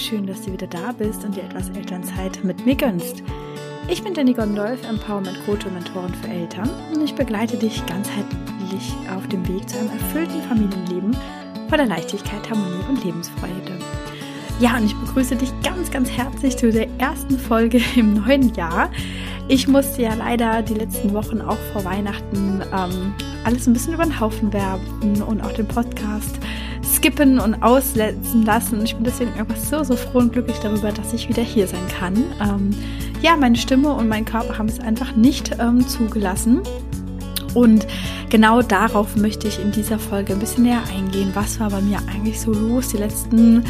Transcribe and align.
schön, 0.00 0.26
dass 0.26 0.42
du 0.42 0.52
wieder 0.52 0.66
da 0.66 0.92
bist 0.92 1.24
und 1.24 1.36
dir 1.36 1.42
etwas 1.42 1.68
Elternzeit 1.70 2.42
mit 2.42 2.64
mir 2.64 2.74
gönnst. 2.74 3.22
Ich 3.88 4.02
bin 4.02 4.14
Jenny 4.14 4.32
Gondolf, 4.32 4.82
Empowerment 4.88 5.44
Coach 5.44 5.66
und 5.66 5.74
Mentorin 5.74 6.14
für 6.14 6.28
Eltern 6.28 6.70
und 6.94 7.02
ich 7.02 7.14
begleite 7.14 7.58
dich 7.58 7.84
ganzheitlich 7.86 8.94
auf 9.14 9.26
dem 9.28 9.46
Weg 9.46 9.68
zu 9.68 9.78
einem 9.78 9.90
erfüllten 9.90 10.42
Familienleben 10.42 11.16
voller 11.68 11.86
Leichtigkeit, 11.86 12.48
Harmonie 12.48 12.82
und 12.88 13.04
Lebensfreude. 13.04 13.78
Ja, 14.58 14.76
und 14.76 14.86
ich 14.86 14.96
begrüße 14.96 15.36
dich 15.36 15.50
ganz, 15.62 15.90
ganz 15.90 16.10
herzlich 16.10 16.56
zu 16.56 16.72
der 16.72 16.88
ersten 16.98 17.38
Folge 17.38 17.80
im 17.96 18.14
neuen 18.14 18.54
Jahr. 18.54 18.90
Ich 19.48 19.68
musste 19.68 20.02
ja 20.02 20.14
leider 20.14 20.62
die 20.62 20.74
letzten 20.74 21.12
Wochen 21.12 21.42
auch 21.42 21.58
vor 21.72 21.84
Weihnachten 21.84 22.62
ähm, 22.72 23.14
alles 23.44 23.66
ein 23.66 23.74
bisschen 23.74 23.94
über 23.94 24.04
den 24.04 24.18
Haufen 24.18 24.52
werfen 24.52 25.22
und 25.22 25.42
auch 25.42 25.52
den 25.52 25.68
Podcast 25.68 26.38
skippen 26.94 27.38
und 27.38 27.62
aussetzen 27.62 28.44
lassen. 28.44 28.82
Ich 28.84 28.94
bin 28.94 29.04
deswegen 29.04 29.32
einfach 29.34 29.56
so, 29.56 29.84
so 29.84 29.96
froh 29.96 30.18
und 30.18 30.32
glücklich 30.32 30.58
darüber, 30.58 30.92
dass 30.92 31.12
ich 31.12 31.28
wieder 31.28 31.42
hier 31.42 31.66
sein 31.66 31.86
kann. 31.88 32.16
Ähm, 32.40 32.70
ja, 33.22 33.36
meine 33.36 33.56
Stimme 33.56 33.92
und 33.92 34.08
mein 34.08 34.24
Körper 34.24 34.58
haben 34.58 34.68
es 34.68 34.80
einfach 34.80 35.14
nicht 35.14 35.56
ähm, 35.58 35.86
zugelassen. 35.86 36.60
Und 37.54 37.86
genau 38.28 38.62
darauf 38.62 39.16
möchte 39.16 39.48
ich 39.48 39.60
in 39.60 39.72
dieser 39.72 39.98
Folge 39.98 40.32
ein 40.32 40.38
bisschen 40.38 40.64
näher 40.64 40.82
eingehen. 40.94 41.30
Was 41.34 41.58
war 41.58 41.70
bei 41.70 41.80
mir 41.80 41.98
eigentlich 42.12 42.40
so 42.40 42.52
los 42.52 42.88
die 42.88 42.98
letzten 42.98 43.64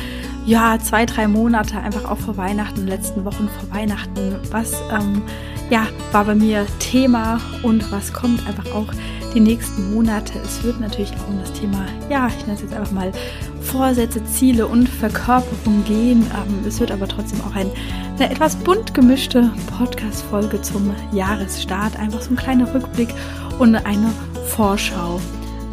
ja, 0.46 0.78
zwei, 0.78 1.06
drei 1.06 1.28
Monate, 1.28 1.78
einfach 1.78 2.04
auch 2.10 2.18
vor 2.18 2.36
Weihnachten, 2.36 2.86
letzten 2.86 3.24
Wochen 3.24 3.48
vor 3.48 3.76
Weihnachten? 3.76 4.36
Was 4.50 4.72
ähm, 4.92 5.22
ja, 5.70 5.86
war 6.12 6.24
bei 6.24 6.34
mir 6.34 6.66
Thema 6.78 7.40
und 7.62 7.90
was 7.90 8.12
kommt 8.12 8.46
einfach 8.46 8.74
auch 8.74 8.88
die 9.34 9.40
nächsten 9.40 9.94
Monate. 9.94 10.38
Es 10.44 10.62
wird 10.62 10.80
natürlich 10.80 11.12
auch 11.12 11.28
um 11.28 11.38
das 11.38 11.52
Thema, 11.52 11.86
ja, 12.08 12.28
ich 12.28 12.46
nenne 12.46 12.54
es 12.54 12.62
jetzt 12.62 12.74
einfach 12.74 12.92
mal 12.92 13.12
Vorsätze, 13.60 14.24
Ziele 14.24 14.66
und 14.66 14.88
Verkörperung 14.88 15.84
gehen. 15.84 16.26
Ähm, 16.34 16.64
es 16.66 16.80
wird 16.80 16.90
aber 16.90 17.06
trotzdem 17.06 17.40
auch 17.42 17.54
ein, 17.54 17.70
eine 18.16 18.30
etwas 18.30 18.56
bunt 18.56 18.94
gemischte 18.94 19.50
Podcast-Folge 19.78 20.60
zum 20.62 20.94
Jahresstart. 21.12 21.98
Einfach 21.98 22.20
so 22.20 22.30
ein 22.30 22.36
kleiner 22.36 22.72
Rückblick 22.72 23.14
und 23.58 23.74
eine 23.76 24.12
Vorschau, 24.48 25.20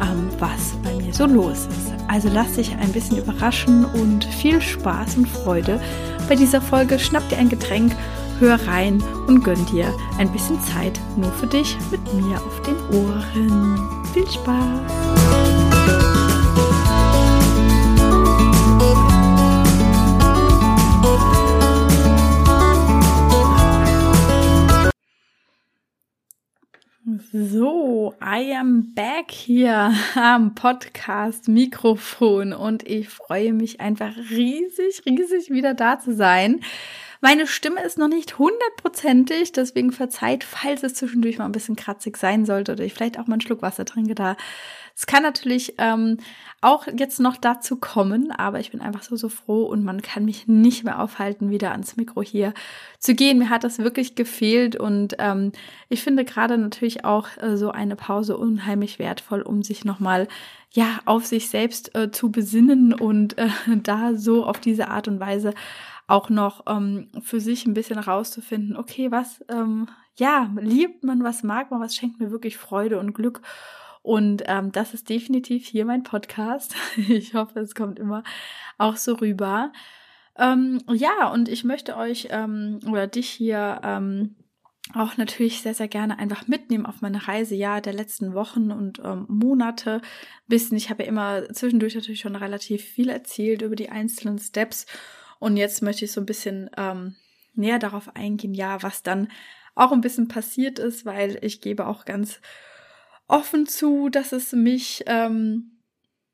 ähm, 0.00 0.28
was 0.38 0.74
bei 0.82 0.94
mir 1.02 1.12
so 1.12 1.26
los 1.26 1.66
ist. 1.66 1.92
Also 2.08 2.28
lass 2.32 2.52
dich 2.52 2.74
ein 2.76 2.92
bisschen 2.92 3.18
überraschen 3.18 3.84
und 3.84 4.24
viel 4.24 4.62
Spaß 4.62 5.16
und 5.16 5.28
Freude 5.28 5.80
bei 6.28 6.36
dieser 6.36 6.60
Folge. 6.60 6.98
Schnapp 6.98 7.28
dir 7.28 7.38
ein 7.38 7.48
Getränk 7.48 7.94
hör 8.40 8.54
rein 8.66 9.02
und 9.26 9.42
gönn 9.42 9.64
dir 9.66 9.92
ein 10.18 10.30
bisschen 10.32 10.60
Zeit 10.62 10.98
nur 11.16 11.32
für 11.32 11.46
dich 11.46 11.76
mit 11.90 12.00
mir 12.14 12.36
auf 12.36 12.62
den 12.62 12.76
Ohren. 12.96 14.04
Viel 14.12 14.26
Spaß! 14.26 15.18
So, 27.32 28.14
I 28.22 28.54
am 28.54 28.94
back 28.94 29.30
hier 29.30 29.92
am 30.14 30.54
Podcast 30.54 31.48
Mikrofon 31.48 32.52
und 32.52 32.86
ich 32.86 33.08
freue 33.08 33.52
mich 33.52 33.80
einfach 33.80 34.16
riesig, 34.30 35.02
riesig 35.04 35.50
wieder 35.50 35.74
da 35.74 35.98
zu 35.98 36.14
sein. 36.14 36.60
Meine 37.20 37.48
Stimme 37.48 37.82
ist 37.82 37.98
noch 37.98 38.08
nicht 38.08 38.38
hundertprozentig, 38.38 39.50
deswegen 39.50 39.90
verzeiht, 39.90 40.44
falls 40.44 40.84
es 40.84 40.94
zwischendurch 40.94 41.38
mal 41.38 41.46
ein 41.46 41.52
bisschen 41.52 41.74
kratzig 41.74 42.16
sein 42.16 42.44
sollte 42.46 42.72
oder 42.72 42.84
ich 42.84 42.94
vielleicht 42.94 43.18
auch 43.18 43.26
mal 43.26 43.34
einen 43.34 43.40
Schluck 43.40 43.60
Wasser 43.60 43.84
trinke 43.84 44.14
da. 44.14 44.36
Es 44.94 45.06
kann 45.06 45.22
natürlich 45.22 45.74
ähm, 45.78 46.18
auch 46.60 46.86
jetzt 46.86 47.20
noch 47.20 47.36
dazu 47.36 47.76
kommen, 47.76 48.32
aber 48.32 48.58
ich 48.58 48.72
bin 48.72 48.80
einfach 48.80 49.02
so, 49.02 49.14
so 49.14 49.28
froh 49.28 49.64
und 49.64 49.84
man 49.84 50.02
kann 50.02 50.24
mich 50.24 50.48
nicht 50.48 50.82
mehr 50.82 51.00
aufhalten, 51.00 51.50
wieder 51.50 51.70
ans 51.70 51.96
Mikro 51.96 52.22
hier 52.22 52.52
zu 52.98 53.14
gehen. 53.14 53.38
Mir 53.38 53.48
hat 53.48 53.62
das 53.62 53.78
wirklich 53.78 54.16
gefehlt 54.16 54.74
und 54.74 55.14
ähm, 55.20 55.52
ich 55.88 56.02
finde 56.02 56.24
gerade 56.24 56.58
natürlich 56.58 57.04
auch 57.04 57.28
äh, 57.40 57.56
so 57.56 57.70
eine 57.70 57.94
Pause 57.94 58.36
unheimlich 58.36 58.98
wertvoll, 58.98 59.42
um 59.42 59.62
sich 59.62 59.84
nochmal 59.84 60.26
ja 60.72 60.98
auf 61.04 61.26
sich 61.26 61.48
selbst 61.48 61.94
äh, 61.96 62.10
zu 62.10 62.30
besinnen 62.30 62.92
und 62.92 63.38
äh, 63.38 63.48
da 63.82 64.14
so 64.14 64.44
auf 64.44 64.58
diese 64.58 64.88
Art 64.88 65.06
und 65.06 65.20
Weise 65.20 65.54
auch 66.08 66.30
noch 66.30 66.64
ähm, 66.66 67.10
für 67.22 67.38
sich 67.38 67.66
ein 67.66 67.74
bisschen 67.74 67.98
rauszufinden, 67.98 68.76
okay, 68.76 69.12
was, 69.12 69.44
ähm, 69.48 69.88
ja, 70.16 70.50
liebt 70.58 71.04
man, 71.04 71.22
was 71.22 71.44
mag 71.44 71.70
man, 71.70 71.80
was 71.80 71.94
schenkt 71.94 72.18
mir 72.18 72.32
wirklich 72.32 72.56
Freude 72.56 72.98
und 72.98 73.12
Glück. 73.12 73.42
Und 74.02 74.42
ähm, 74.46 74.72
das 74.72 74.94
ist 74.94 75.10
definitiv 75.10 75.66
hier 75.66 75.84
mein 75.84 76.02
Podcast. 76.02 76.74
Ich 76.96 77.34
hoffe, 77.34 77.60
es 77.60 77.74
kommt 77.74 77.98
immer 77.98 78.24
auch 78.78 78.96
so 78.96 79.14
rüber. 79.14 79.70
Ähm, 80.36 80.80
ja, 80.90 81.28
und 81.30 81.48
ich 81.48 81.62
möchte 81.62 81.96
euch 81.96 82.28
ähm, 82.30 82.80
oder 82.88 83.06
dich 83.06 83.28
hier 83.28 83.80
ähm, 83.84 84.36
auch 84.94 85.18
natürlich 85.18 85.60
sehr, 85.60 85.74
sehr 85.74 85.88
gerne 85.88 86.18
einfach 86.18 86.48
mitnehmen 86.48 86.86
auf 86.86 87.02
meine 87.02 87.28
Reise, 87.28 87.54
ja, 87.54 87.82
der 87.82 87.92
letzten 87.92 88.32
Wochen 88.32 88.72
und 88.72 89.00
ähm, 89.04 89.26
Monate. 89.28 90.00
Bisschen, 90.46 90.78
ich 90.78 90.88
habe 90.88 91.02
ja 91.02 91.08
immer 91.10 91.52
zwischendurch 91.52 91.94
natürlich 91.94 92.20
schon 92.20 92.36
relativ 92.36 92.82
viel 92.82 93.10
erzählt 93.10 93.60
über 93.60 93.76
die 93.76 93.90
einzelnen 93.90 94.38
Steps 94.38 94.86
und 95.38 95.56
jetzt 95.56 95.82
möchte 95.82 96.04
ich 96.04 96.12
so 96.12 96.20
ein 96.20 96.26
bisschen 96.26 96.70
ähm, 96.76 97.16
näher 97.54 97.78
darauf 97.78 98.14
eingehen, 98.16 98.54
ja, 98.54 98.82
was 98.82 99.02
dann 99.02 99.28
auch 99.74 99.92
ein 99.92 100.00
bisschen 100.00 100.28
passiert 100.28 100.78
ist, 100.78 101.04
weil 101.06 101.38
ich 101.42 101.60
gebe 101.60 101.86
auch 101.86 102.04
ganz 102.04 102.40
offen 103.28 103.66
zu, 103.66 104.08
dass 104.08 104.32
es 104.32 104.52
mich 104.52 105.04
ähm, 105.06 105.78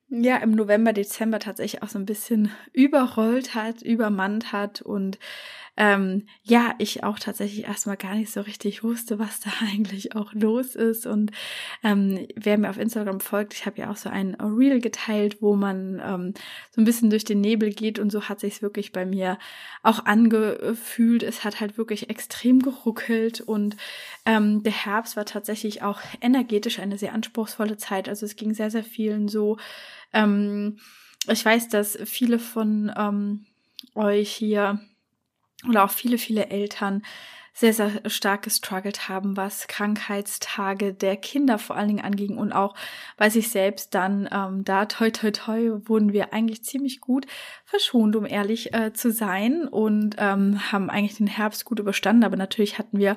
ja 0.09 0.37
im 0.37 0.53
November, 0.53 0.93
Dezember 0.93 1.41
tatsächlich 1.41 1.83
auch 1.83 1.89
so 1.89 1.99
ein 1.99 2.07
bisschen 2.07 2.51
überrollt 2.73 3.55
hat, 3.55 3.83
übermannt 3.83 4.53
hat 4.53 4.81
und 4.81 5.19
ähm, 5.77 6.27
ja, 6.45 6.75
ich 6.79 7.03
auch 7.03 7.19
tatsächlich 7.19 7.65
erstmal 7.65 7.97
gar 7.97 8.15
nicht 8.15 8.31
so 8.31 8.41
richtig 8.41 8.85
wusste, 8.85 9.19
was 9.19 9.41
da 9.41 9.51
eigentlich 9.73 10.15
auch 10.15 10.33
los 10.33 10.77
ist. 10.77 11.07
Und 11.07 11.33
ähm, 11.83 12.27
wer 12.37 12.59
mir 12.59 12.71
auf 12.71 12.79
Instagram 12.79 13.21
folgt, 13.21 13.55
ich 13.55 13.67
habe 13.67 13.81
ja 13.81 13.91
auch 13.91 13.97
so 13.97 14.09
ein 14.09 14.35
Reel 14.37 14.81
geteilt, 14.81 15.43
wo 15.43 15.57
man 15.57 16.01
ähm, 16.05 16.35
so 16.71 16.81
ein 16.81 16.85
bisschen 16.85 17.11
durch 17.11 17.25
den 17.25 17.41
Nebel 17.41 17.71
geht 17.71 17.99
und 17.99 18.11
so 18.11 18.29
hat 18.29 18.41
sich 18.41 18.63
wirklich 18.63 18.93
bei 18.93 19.05
mir 19.05 19.39
auch 19.83 20.05
angefühlt. 20.05 21.23
Es 21.23 21.43
hat 21.43 21.61
halt 21.61 21.77
wirklich 21.77 22.09
extrem 22.09 22.61
geruckelt 22.61 23.41
und 23.41 23.77
ähm, 24.27 24.63
der 24.63 24.73
Herbst 24.73 25.17
war 25.17 25.27
tatsächlich 25.27 25.83
auch 25.83 26.01
energetisch 26.21 26.79
eine 26.79 26.99
sehr 26.99 27.15
anspruchsvolle 27.15 27.77
Zeit. 27.77 28.09
Also 28.09 28.27
es 28.27 28.37
ging 28.37 28.55
sehr, 28.55 28.71
sehr 28.71 28.85
vielen 28.85 29.29
so. 29.29 29.59
Ähm, 30.13 30.79
ich 31.27 31.45
weiß, 31.45 31.69
dass 31.69 31.99
viele 32.05 32.39
von 32.39 32.93
ähm, 32.97 33.47
euch 33.95 34.31
hier 34.31 34.81
oder 35.69 35.85
auch 35.85 35.91
viele, 35.91 36.19
viele 36.19 36.49
Eltern 36.49 37.03
sehr, 37.57 37.73
sehr 37.73 38.11
stark 38.11 38.43
gestruggelt 38.43 39.09
haben, 39.09 39.37
was 39.37 39.69
Krankheitstage 39.69 40.93
der 40.93 41.17
Kinder 41.17 41.61
vor 41.61 41.77
allen 41.77 41.87
Dingen 41.87 42.05
anging 42.05 42.37
und 42.37 42.53
auch 42.53 42.75
bei 43.17 43.31
sich 43.31 43.49
selbst 43.49 43.95
dann 43.95 44.29
ähm, 44.33 44.65
da 44.65 44.87
toi 44.87 45.11
toi 45.11 45.31
toi 45.31 45.79
wurden 45.85 46.13
wir 46.13 46.33
eigentlich 46.33 46.65
ziemlich 46.65 47.01
gut 47.01 47.27
verschont, 47.75 48.15
um 48.15 48.25
ehrlich 48.25 48.73
äh, 48.73 48.93
zu 48.93 49.11
sein 49.11 49.67
und 49.67 50.15
ähm, 50.19 50.61
haben 50.71 50.91
eigentlich 50.91 51.17
den 51.17 51.27
Herbst 51.27 51.65
gut 51.65 51.81
überstanden, 51.81 52.23
aber 52.23 52.37
natürlich 52.37 52.79
hatten 52.79 52.99
wir 52.99 53.17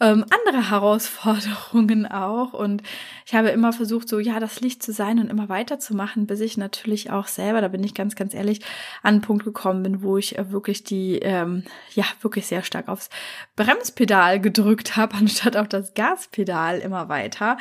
ähm, 0.00 0.24
andere 0.30 0.70
Herausforderungen 0.70 2.06
auch. 2.06 2.54
Und 2.54 2.82
ich 3.26 3.34
habe 3.34 3.50
immer 3.50 3.74
versucht, 3.74 4.08
so 4.08 4.18
ja, 4.18 4.40
das 4.40 4.62
Licht 4.62 4.82
zu 4.82 4.92
sein 4.92 5.18
und 5.18 5.28
immer 5.28 5.50
weiterzumachen, 5.50 6.26
bis 6.26 6.40
ich 6.40 6.56
natürlich 6.56 7.10
auch 7.10 7.26
selber, 7.26 7.60
da 7.60 7.68
bin 7.68 7.84
ich 7.84 7.92
ganz, 7.92 8.16
ganz 8.16 8.32
ehrlich, 8.32 8.60
an 9.02 9.16
einen 9.16 9.20
Punkt 9.20 9.44
gekommen 9.44 9.82
bin, 9.82 10.02
wo 10.02 10.16
ich 10.16 10.38
äh, 10.38 10.50
wirklich 10.50 10.82
die, 10.82 11.18
ähm, 11.18 11.64
ja, 11.94 12.04
wirklich 12.22 12.46
sehr 12.46 12.62
stark 12.62 12.88
aufs 12.88 13.10
Bremspedal 13.54 14.40
gedrückt 14.40 14.96
habe, 14.96 15.14
anstatt 15.18 15.58
auf 15.58 15.68
das 15.68 15.92
Gaspedal 15.92 16.78
immer 16.78 17.10
weiter. 17.10 17.58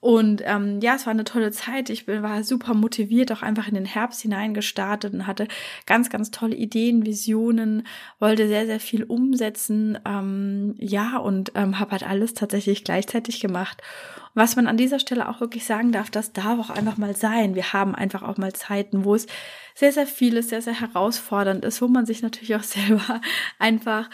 Und 0.00 0.42
ähm, 0.44 0.78
ja, 0.80 0.94
es 0.94 1.06
war 1.06 1.10
eine 1.10 1.24
tolle 1.24 1.50
Zeit. 1.50 1.90
Ich 1.90 2.06
war 2.06 2.44
super 2.44 2.74
motiviert, 2.74 3.32
auch 3.32 3.42
einfach 3.42 3.66
in 3.66 3.74
den 3.74 3.84
Herbst 3.84 4.20
hineingestartet 4.20 5.12
und 5.12 5.26
hatte 5.26 5.48
ganz, 5.86 6.08
ganz 6.08 6.30
tolle 6.30 6.54
Ideen, 6.54 7.04
Visionen, 7.04 7.84
wollte 8.20 8.46
sehr, 8.46 8.66
sehr 8.66 8.78
viel 8.78 9.02
umsetzen. 9.02 9.98
Ähm, 10.04 10.76
ja, 10.78 11.16
und 11.18 11.52
ähm, 11.56 11.80
habe 11.80 11.92
halt 11.92 12.08
alles 12.08 12.34
tatsächlich 12.34 12.84
gleichzeitig 12.84 13.40
gemacht. 13.40 13.82
Was 14.34 14.54
man 14.54 14.68
an 14.68 14.76
dieser 14.76 15.00
Stelle 15.00 15.28
auch 15.28 15.40
wirklich 15.40 15.64
sagen 15.64 15.90
darf, 15.90 16.10
das 16.10 16.32
darf 16.32 16.60
auch 16.60 16.70
einfach 16.70 16.96
mal 16.96 17.16
sein. 17.16 17.56
Wir 17.56 17.72
haben 17.72 17.96
einfach 17.96 18.22
auch 18.22 18.36
mal 18.36 18.52
Zeiten, 18.52 19.04
wo 19.04 19.16
es 19.16 19.26
sehr, 19.74 19.90
sehr 19.90 20.06
viel 20.06 20.36
ist, 20.36 20.50
sehr, 20.50 20.62
sehr 20.62 20.80
herausfordernd 20.80 21.64
ist, 21.64 21.82
wo 21.82 21.88
man 21.88 22.06
sich 22.06 22.22
natürlich 22.22 22.54
auch 22.54 22.62
selber 22.62 23.20
einfach 23.58 24.08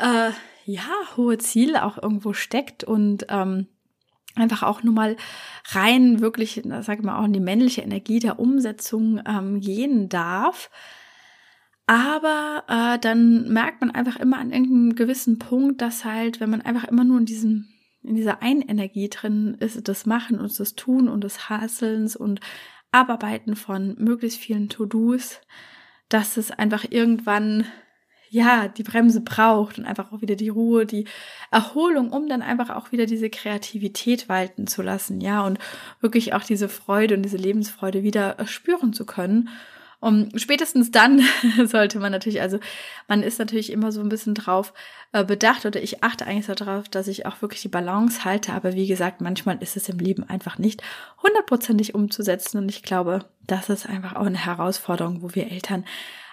äh, 0.00 0.30
ja 0.64 0.88
hohe 1.16 1.38
Ziele 1.38 1.84
auch 1.84 1.96
irgendwo 2.02 2.32
steckt 2.32 2.82
und 2.82 3.26
ähm, 3.28 3.68
einfach 4.34 4.62
auch 4.62 4.82
nur 4.82 4.94
mal 4.94 5.16
rein 5.70 6.20
wirklich, 6.20 6.62
sage 6.64 7.00
ich 7.00 7.04
mal, 7.04 7.18
auch 7.18 7.24
in 7.24 7.32
die 7.32 7.40
männliche 7.40 7.82
Energie 7.82 8.20
der 8.20 8.38
Umsetzung 8.38 9.20
ähm, 9.26 9.60
gehen 9.60 10.08
darf. 10.08 10.70
Aber 11.86 12.64
äh, 12.68 12.98
dann 12.98 13.50
merkt 13.52 13.80
man 13.80 13.90
einfach 13.90 14.16
immer 14.16 14.38
an 14.38 14.52
irgendeinem 14.52 14.94
gewissen 14.94 15.38
Punkt, 15.38 15.80
dass 15.80 16.04
halt, 16.04 16.40
wenn 16.40 16.50
man 16.50 16.60
einfach 16.60 16.84
immer 16.84 17.04
nur 17.04 17.18
in 17.18 17.26
diesem 17.26 17.68
in 18.02 18.14
dieser 18.14 18.42
einen 18.42 18.62
Energie 18.62 19.08
drin 19.08 19.56
ist, 19.60 19.88
das 19.88 20.06
Machen 20.06 20.38
und 20.38 20.58
das 20.58 20.74
Tun 20.74 21.08
und 21.08 21.24
das 21.24 21.48
Hasselns 21.48 22.16
und 22.16 22.40
Abarbeiten 22.92 23.56
von 23.56 23.96
möglichst 23.98 24.38
vielen 24.38 24.68
To-Dos, 24.68 25.40
dass 26.08 26.36
es 26.36 26.50
einfach 26.50 26.86
irgendwann 26.88 27.66
ja, 28.30 28.68
die 28.68 28.82
Bremse 28.82 29.20
braucht 29.20 29.78
und 29.78 29.84
einfach 29.84 30.12
auch 30.12 30.20
wieder 30.20 30.36
die 30.36 30.48
Ruhe, 30.48 30.86
die 30.86 31.06
Erholung, 31.50 32.10
um 32.10 32.28
dann 32.28 32.42
einfach 32.42 32.70
auch 32.70 32.92
wieder 32.92 33.06
diese 33.06 33.30
Kreativität 33.30 34.28
walten 34.28 34.66
zu 34.66 34.82
lassen, 34.82 35.20
ja, 35.20 35.42
und 35.44 35.58
wirklich 36.00 36.34
auch 36.34 36.42
diese 36.42 36.68
Freude 36.68 37.14
und 37.14 37.22
diese 37.22 37.36
Lebensfreude 37.36 38.02
wieder 38.02 38.36
spüren 38.46 38.92
zu 38.92 39.06
können. 39.06 39.48
Und 40.00 40.40
spätestens 40.40 40.92
dann 40.92 41.22
sollte 41.64 41.98
man 41.98 42.12
natürlich, 42.12 42.40
also 42.40 42.60
man 43.08 43.22
ist 43.22 43.38
natürlich 43.38 43.72
immer 43.72 43.90
so 43.90 44.00
ein 44.00 44.08
bisschen 44.08 44.34
drauf 44.34 44.72
äh, 45.12 45.24
bedacht 45.24 45.66
oder 45.66 45.82
ich 45.82 46.04
achte 46.04 46.24
eigentlich 46.24 46.46
so 46.46 46.54
darauf, 46.54 46.88
dass 46.88 47.08
ich 47.08 47.26
auch 47.26 47.42
wirklich 47.42 47.62
die 47.62 47.68
Balance 47.68 48.24
halte. 48.24 48.52
Aber 48.52 48.74
wie 48.74 48.86
gesagt, 48.86 49.20
manchmal 49.20 49.60
ist 49.60 49.76
es 49.76 49.88
im 49.88 49.98
Leben 49.98 50.22
einfach 50.22 50.58
nicht 50.58 50.82
hundertprozentig 51.22 51.94
umzusetzen. 51.94 52.58
Und 52.58 52.68
ich 52.68 52.84
glaube, 52.84 53.24
das 53.46 53.70
ist 53.70 53.88
einfach 53.88 54.14
auch 54.14 54.26
eine 54.26 54.44
Herausforderung, 54.44 55.22
wo 55.22 55.34
wir 55.34 55.50
Eltern 55.50 55.84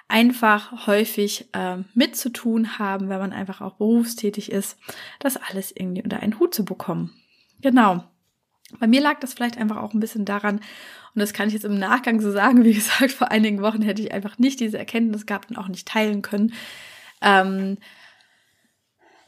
einfach 0.08 0.88
häufig 0.88 1.48
äh, 1.54 1.78
mitzutun 1.94 2.78
haben, 2.78 3.10
wenn 3.10 3.20
man 3.20 3.34
einfach 3.34 3.62
auch 3.62 3.74
berufstätig 3.74 4.52
ist, 4.52 4.78
das 5.20 5.38
alles 5.38 5.72
irgendwie 5.76 6.04
unter 6.04 6.20
einen 6.20 6.40
Hut 6.40 6.54
zu 6.54 6.64
bekommen. 6.64 7.14
Genau. 7.62 8.04
Bei 8.80 8.88
mir 8.88 9.02
lag 9.02 9.20
das 9.20 9.34
vielleicht 9.34 9.58
einfach 9.58 9.78
auch 9.78 9.94
ein 9.94 10.00
bisschen 10.00 10.26
daran, 10.26 10.60
und 11.16 11.22
das 11.22 11.32
kann 11.32 11.48
ich 11.48 11.54
jetzt 11.54 11.66
im 11.66 11.80
Nachgang 11.80 12.20
so 12.20 12.32
sagen, 12.32 12.64
wie 12.64 12.74
gesagt, 12.74 13.12
vor 13.12 13.32
einigen 13.32 13.62
Wochen 13.62 13.82
hätte 13.82 14.02
ich 14.02 14.12
einfach 14.12 14.38
nicht 14.38 14.60
diese 14.60 14.78
Erkenntnis 14.78 15.26
gehabt 15.26 15.50
und 15.50 15.58
auch 15.58 15.70
nicht 15.70 15.88
teilen 15.88 16.22
können. 16.22 16.54
Ähm, 17.22 17.78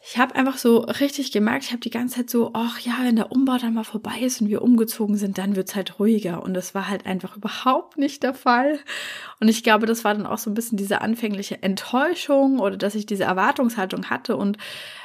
ich 0.10 0.18
habe 0.18 0.36
einfach 0.36 0.58
so 0.58 0.78
richtig 0.78 1.34
gemerkt, 1.34 1.66
ich 1.66 1.72
habe 1.72 1.82
die 1.82 1.90
ganze 1.90 2.16
Zeit 2.16 2.30
so, 2.30 2.52
ach 2.54 2.80
ja, 2.80 2.94
wenn 3.04 3.18
der 3.18 3.30
Umbau 3.30 3.58
dann 3.58 3.74
mal 3.74 3.84
vorbei 3.84 4.20
ist 4.22 4.40
und 4.40 4.48
wir 4.48 4.62
umgezogen 4.62 5.18
sind, 5.18 5.38
dann 5.38 5.58
wird's 5.58 5.76
halt 5.76 6.00
ruhiger. 6.00 6.44
Und 6.44 6.54
das 6.54 6.74
war 6.74 6.88
halt 6.88 7.06
einfach 7.06 7.36
überhaupt 7.36 7.98
nicht 7.98 8.24
der 8.24 8.34
Fall. 8.34 8.80
Und 9.42 9.50
ich 9.50 9.64
glaube, 9.64 9.86
das 9.86 10.06
war 10.06 10.14
dann 10.14 10.26
auch 10.26 10.38
so 10.38 10.50
ein 10.50 10.54
bisschen 10.54 10.78
diese 10.78 11.02
anfängliche 11.02 11.62
Enttäuschung 11.62 12.60
oder 12.60 12.78
dass 12.78 12.96
ich 12.96 13.06
diese 13.06 13.26
Erwartungshaltung 13.26 14.10
hatte 14.10 14.38
und 14.38 14.58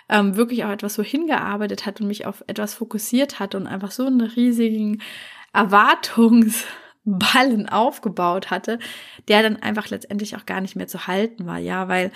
ähm, 0.08 0.36
wirklich 0.36 0.64
auch 0.64 0.70
etwas 0.70 0.94
so 0.94 1.02
hingearbeitet 1.02 1.84
hat 1.84 2.00
und 2.00 2.06
mich 2.06 2.24
auf 2.24 2.44
etwas 2.46 2.74
fokussiert 2.74 3.40
hat 3.40 3.56
und 3.56 3.66
einfach 3.66 3.90
so 3.90 4.06
einen 4.06 4.20
riesigen 4.20 5.02
Erwartungsballen 5.52 7.68
aufgebaut 7.72 8.52
hatte, 8.52 8.78
der 9.26 9.42
dann 9.42 9.56
einfach 9.56 9.90
letztendlich 9.90 10.36
auch 10.36 10.46
gar 10.46 10.60
nicht 10.60 10.76
mehr 10.76 10.86
zu 10.86 11.08
halten 11.08 11.44
war, 11.44 11.58
ja, 11.58 11.88
weil 11.88 12.12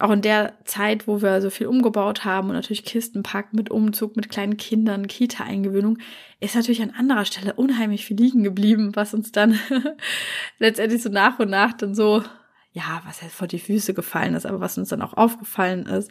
auch 0.00 0.10
in 0.10 0.22
der 0.22 0.54
Zeit, 0.64 1.06
wo 1.06 1.22
wir 1.22 1.40
so 1.40 1.50
viel 1.50 1.68
umgebaut 1.68 2.24
haben 2.24 2.48
und 2.48 2.54
natürlich 2.54 2.84
Kistenpack 2.84 3.52
mit 3.52 3.70
Umzug, 3.70 4.16
mit 4.16 4.28
kleinen 4.28 4.56
Kindern, 4.56 5.06
Kita-Eingewöhnung, 5.06 5.98
ist 6.40 6.56
natürlich 6.56 6.82
an 6.82 6.90
anderer 6.90 7.24
Stelle 7.24 7.54
unheimlich 7.54 8.04
viel 8.04 8.16
liegen 8.16 8.42
geblieben, 8.42 8.96
was 8.96 9.14
uns 9.14 9.30
dann 9.30 9.58
letztendlich 10.58 11.02
so 11.02 11.10
nach 11.10 11.38
und 11.38 11.50
nach 11.50 11.74
dann 11.74 11.94
so, 11.94 12.24
ja, 12.72 13.02
was 13.06 13.22
heißt 13.22 13.34
vor 13.34 13.46
die 13.46 13.60
Füße 13.60 13.94
gefallen 13.94 14.34
ist, 14.34 14.46
aber 14.46 14.60
was 14.60 14.76
uns 14.76 14.88
dann 14.88 15.02
auch 15.02 15.14
aufgefallen 15.14 15.86
ist. 15.86 16.10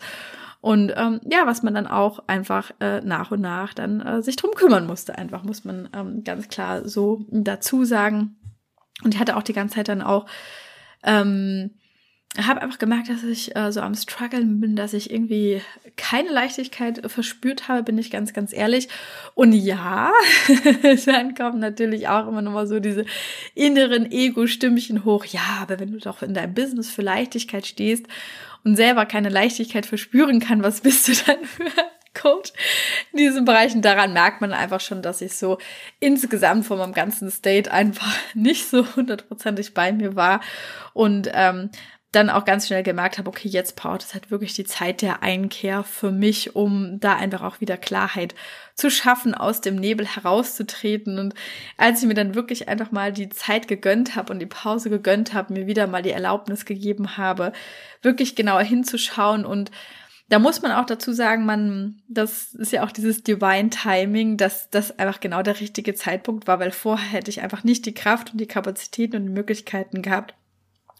Und 0.61 0.93
ähm, 0.95 1.19
ja, 1.29 1.45
was 1.45 1.61
man 1.61 1.73
dann 1.73 1.87
auch 1.87 2.23
einfach 2.27 2.71
äh, 2.79 3.01
nach 3.01 3.31
und 3.31 3.41
nach 3.41 3.73
dann 3.73 3.99
äh, 3.99 4.23
sich 4.23 4.37
drum 4.37 4.51
kümmern 4.55 4.87
musste, 4.87 5.17
einfach 5.17 5.43
muss 5.43 5.65
man 5.65 5.89
ähm, 5.93 6.23
ganz 6.23 6.47
klar 6.47 6.87
so 6.87 7.25
dazu 7.31 7.83
sagen. 7.83 8.37
Und 9.03 9.13
ich 9.13 9.19
hatte 9.19 9.35
auch 9.35 9.43
die 9.43 9.51
ganze 9.51 9.75
Zeit 9.75 9.89
dann 9.89 10.01
auch 10.01 10.25
ähm, 11.03 11.71
habe 12.41 12.61
einfach 12.61 12.79
gemerkt, 12.79 13.09
dass 13.09 13.23
ich 13.23 13.55
äh, 13.55 13.71
so 13.71 13.81
am 13.81 13.93
struggeln 13.93 14.59
bin, 14.59 14.75
dass 14.75 14.93
ich 14.93 15.11
irgendwie 15.11 15.61
keine 15.97 16.31
Leichtigkeit 16.31 16.99
verspürt 17.11 17.67
habe, 17.67 17.83
bin 17.83 17.97
ich 17.99 18.09
ganz, 18.09 18.33
ganz 18.33 18.53
ehrlich. 18.53 18.89
Und 19.35 19.53
ja, 19.53 20.11
dann 21.05 21.35
kommen 21.35 21.59
natürlich 21.59 22.07
auch 22.07 22.27
immer 22.27 22.41
noch 22.41 22.51
mal 22.51 22.65
so 22.65 22.79
diese 22.79 23.05
inneren 23.53 24.11
Ego-Stimmchen 24.11 25.05
hoch. 25.05 25.25
Ja, 25.25 25.59
aber 25.61 25.79
wenn 25.79 25.91
du 25.91 25.99
doch 25.99 26.23
in 26.23 26.33
deinem 26.33 26.55
Business 26.55 26.89
für 26.89 27.03
Leichtigkeit 27.03 27.67
stehst 27.67 28.07
und 28.63 28.75
selber 28.75 29.05
keine 29.05 29.29
Leichtigkeit 29.29 29.85
verspüren 29.85 30.39
kann, 30.39 30.63
was 30.63 30.81
bist 30.81 31.07
du 31.07 31.13
dann 31.27 31.45
für 31.45 31.65
Coach 32.13 32.53
in 33.11 33.17
diesen 33.17 33.45
Bereichen. 33.45 33.81
Daran 33.81 34.13
merkt 34.13 34.41
man 34.41 34.53
einfach 34.53 34.79
schon, 34.79 35.01
dass 35.01 35.21
ich 35.21 35.35
so 35.35 35.57
insgesamt 35.99 36.65
von 36.65 36.77
meinem 36.77 36.93
ganzen 36.93 37.29
State 37.29 37.71
einfach 37.71 38.15
nicht 38.33 38.69
so 38.69 38.95
hundertprozentig 38.95 39.73
bei 39.73 39.91
mir 39.91 40.15
war. 40.15 40.41
Und 40.93 41.29
ähm, 41.33 41.69
dann 42.13 42.29
auch 42.29 42.45
ganz 42.45 42.67
schnell 42.67 42.83
gemerkt 42.83 43.17
habe, 43.17 43.27
okay, 43.27 43.49
jetzt 43.49 43.75
braucht 43.75 44.03
es 44.03 44.13
halt 44.13 44.29
wirklich 44.29 44.53
die 44.53 44.63
Zeit 44.63 45.01
der 45.01 45.23
Einkehr 45.23 45.83
für 45.83 46.11
mich, 46.11 46.55
um 46.55 46.99
da 46.99 47.15
einfach 47.15 47.41
auch 47.41 47.59
wieder 47.59 47.75
Klarheit 47.75 48.35
zu 48.75 48.91
schaffen, 48.91 49.33
aus 49.33 49.61
dem 49.61 49.75
Nebel 49.75 50.05
herauszutreten. 50.05 51.17
Und 51.17 51.33
als 51.75 52.01
ich 52.01 52.07
mir 52.07 52.13
dann 52.13 52.35
wirklich 52.35 52.69
einfach 52.69 52.91
mal 52.91 53.11
die 53.11 53.29
Zeit 53.29 53.67
gegönnt 53.67 54.15
habe 54.15 54.31
und 54.31 54.39
die 54.39 54.45
Pause 54.45 54.91
gegönnt 54.91 55.33
habe, 55.33 55.53
mir 55.53 55.65
wieder 55.65 55.87
mal 55.87 56.03
die 56.03 56.11
Erlaubnis 56.11 56.65
gegeben 56.65 57.17
habe, 57.17 57.51
wirklich 58.03 58.35
genauer 58.35 58.61
hinzuschauen 58.61 59.43
und 59.43 59.71
da 60.29 60.39
muss 60.39 60.61
man 60.61 60.71
auch 60.71 60.85
dazu 60.85 61.11
sagen, 61.11 61.45
man, 61.45 62.01
das 62.07 62.53
ist 62.55 62.71
ja 62.71 62.83
auch 62.83 62.91
dieses 62.91 63.23
Divine 63.23 63.69
Timing, 63.69 64.37
dass 64.37 64.69
das 64.69 64.97
einfach 64.97 65.19
genau 65.19 65.43
der 65.43 65.59
richtige 65.59 65.93
Zeitpunkt 65.95 66.47
war, 66.47 66.59
weil 66.59 66.71
vorher 66.71 67.09
hätte 67.09 67.29
ich 67.29 67.41
einfach 67.41 67.63
nicht 67.63 67.85
die 67.85 67.93
Kraft 67.93 68.31
und 68.31 68.39
die 68.39 68.47
Kapazitäten 68.47 69.17
und 69.17 69.25
die 69.25 69.31
Möglichkeiten 69.31 70.01
gehabt, 70.01 70.33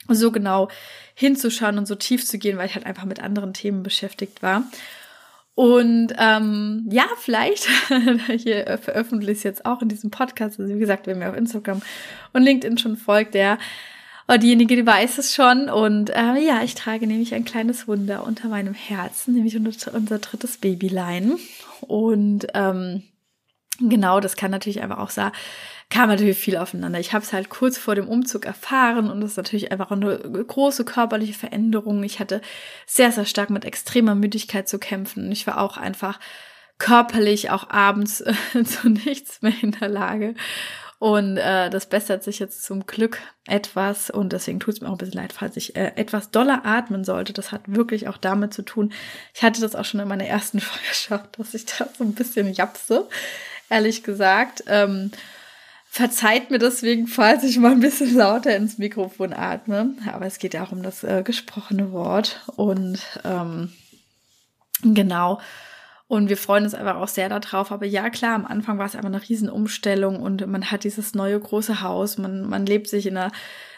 so 0.09 0.31
genau 0.31 0.69
hinzuschauen 1.15 1.77
und 1.77 1.88
so 1.88 1.95
tief 1.95 2.25
zu 2.25 2.38
gehen, 2.38 2.57
weil 2.57 2.67
ich 2.67 2.75
halt 2.75 2.85
einfach 2.85 3.05
mit 3.05 3.21
anderen 3.21 3.53
Themen 3.53 3.83
beschäftigt 3.83 4.41
war. 4.41 4.63
Und 5.55 6.13
ähm, 6.17 6.88
ja, 6.89 7.05
vielleicht, 7.19 7.67
hier 8.38 8.79
veröffentliche 8.81 9.31
ich 9.31 9.38
es 9.39 9.44
jetzt 9.44 9.65
auch 9.65 9.81
in 9.81 9.89
diesem 9.89 10.09
Podcast, 10.09 10.59
also 10.59 10.73
wie 10.73 10.79
gesagt, 10.79 11.05
wer 11.05 11.15
mir 11.15 11.29
auf 11.29 11.38
Instagram 11.38 11.81
und 12.33 12.41
LinkedIn 12.41 12.79
schon 12.79 12.97
folgt, 12.97 13.35
der 13.35 13.59
oder 14.27 14.38
diejenige, 14.38 14.75
die 14.75 14.85
weiß 14.85 15.17
es 15.17 15.35
schon. 15.35 15.69
Und 15.69 16.09
äh, 16.09 16.39
ja, 16.39 16.63
ich 16.63 16.75
trage 16.75 17.06
nämlich 17.07 17.35
ein 17.35 17.45
kleines 17.45 17.88
Wunder 17.88 18.25
unter 18.25 18.47
meinem 18.47 18.73
Herzen, 18.73 19.33
nämlich 19.33 19.56
unser, 19.56 19.94
unser 19.94 20.19
drittes 20.19 20.57
Babylein. 20.57 21.33
Und 21.81 22.47
ähm, 22.53 23.03
genau, 23.79 24.19
das 24.19 24.35
kann 24.35 24.51
natürlich 24.51 24.81
einfach 24.81 24.99
auch 24.99 25.09
sagen, 25.09 25.35
kam 25.89 26.09
natürlich 26.09 26.37
viel 26.37 26.57
aufeinander. 26.57 26.99
Ich 26.99 27.13
habe 27.13 27.23
es 27.23 27.33
halt 27.33 27.49
kurz 27.49 27.77
vor 27.77 27.95
dem 27.95 28.07
Umzug 28.07 28.45
erfahren 28.45 29.09
und 29.09 29.21
das 29.21 29.31
ist 29.31 29.37
natürlich 29.37 29.71
einfach 29.71 29.91
eine 29.91 30.17
große 30.17 30.85
körperliche 30.85 31.33
Veränderung. 31.33 32.03
Ich 32.03 32.19
hatte 32.19 32.41
sehr, 32.87 33.11
sehr 33.11 33.25
stark 33.25 33.49
mit 33.49 33.65
extremer 33.65 34.15
Müdigkeit 34.15 34.67
zu 34.67 34.79
kämpfen. 34.79 35.31
Ich 35.31 35.45
war 35.45 35.59
auch 35.59 35.77
einfach 35.77 36.19
körperlich 36.79 37.51
auch 37.51 37.69
abends 37.69 38.23
zu 38.63 38.89
nichts 38.89 39.41
mehr 39.41 39.53
in 39.61 39.71
der 39.71 39.89
Lage. 39.89 40.35
Und 41.03 41.35
äh, 41.35 41.69
das 41.69 41.87
bessert 41.87 42.23
sich 42.23 42.39
jetzt 42.39 42.63
zum 42.63 42.85
Glück 42.85 43.19
etwas 43.45 44.09
und 44.09 44.31
deswegen 44.31 44.61
tut 44.61 44.75
es 44.75 44.79
mir 44.79 44.87
auch 44.87 44.93
ein 44.93 44.97
bisschen 44.97 45.19
leid, 45.19 45.33
falls 45.33 45.57
ich 45.57 45.75
äh, 45.75 45.92
etwas 45.97 46.31
doller 46.31 46.65
atmen 46.65 47.03
sollte. 47.03 47.33
Das 47.33 47.51
hat 47.51 47.63
wirklich 47.65 48.07
auch 48.07 48.18
damit 48.18 48.53
zu 48.53 48.61
tun. 48.61 48.94
Ich 49.33 49.44
hatte 49.44 49.59
das 49.59 49.75
auch 49.75 49.83
schon 49.83 49.99
in 49.99 50.07
meiner 50.07 50.25
ersten 50.25 50.59
Schwangerschaft, 50.61 51.37
dass 51.37 51.53
ich 51.53 51.65
da 51.65 51.89
so 51.97 52.06
ein 52.06 52.13
bisschen 52.13 52.53
japse, 52.53 53.09
ehrlich 53.73 54.03
gesagt. 54.03 54.63
Ähm, 54.68 55.11
Verzeiht 55.95 56.49
mir 56.49 56.57
deswegen, 56.57 57.06
falls 57.06 57.44
ich 57.44 57.59
mal 57.59 57.71
ein 57.71 57.80
bisschen 57.80 58.15
lauter 58.15 58.56
ins 58.56 58.80
Mikrofon 58.80 59.31
atme. 59.31 59.94
Aber 60.11 60.25
es 60.25 60.39
geht 60.39 60.56
ja 60.56 60.63
auch 60.63 60.71
um 60.71 60.81
das 60.81 61.03
äh, 61.03 61.21
gesprochene 61.23 61.92
Wort. 61.92 62.42
Und 62.56 62.99
ähm, 63.23 63.71
genau. 64.81 65.39
Und 66.07 66.30
wir 66.30 66.37
freuen 66.37 66.63
uns 66.63 66.73
einfach 66.73 66.95
auch 66.95 67.07
sehr 67.07 67.30
darauf. 67.30 67.71
Aber 67.71 67.85
ja, 67.85 68.09
klar, 68.09 68.33
am 68.33 68.47
Anfang 68.47 68.80
war 68.80 68.87
es 68.87 68.95
einfach 68.95 69.09
eine 69.09 69.21
Riesenumstellung 69.21 70.19
und 70.19 70.47
man 70.47 70.71
hat 70.71 70.83
dieses 70.83 71.13
neue 71.13 71.39
große 71.39 71.81
Haus. 71.81 72.18
Man, 72.18 72.49
man 72.49 72.65
lebt 72.65 72.87
sich 72.87 73.06
in 73.06 73.15
einer 73.15 73.31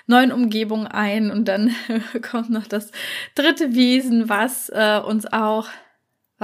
neuen 0.07 0.31
Umgebung 0.31 0.87
ein 0.87 1.31
und 1.31 1.49
dann 1.49 1.75
kommt 2.31 2.49
noch 2.49 2.67
das 2.67 2.91
dritte 3.35 3.75
Wesen, 3.75 4.29
was 4.29 4.69
äh, 4.69 5.01
uns 5.05 5.25
auch 5.33 5.67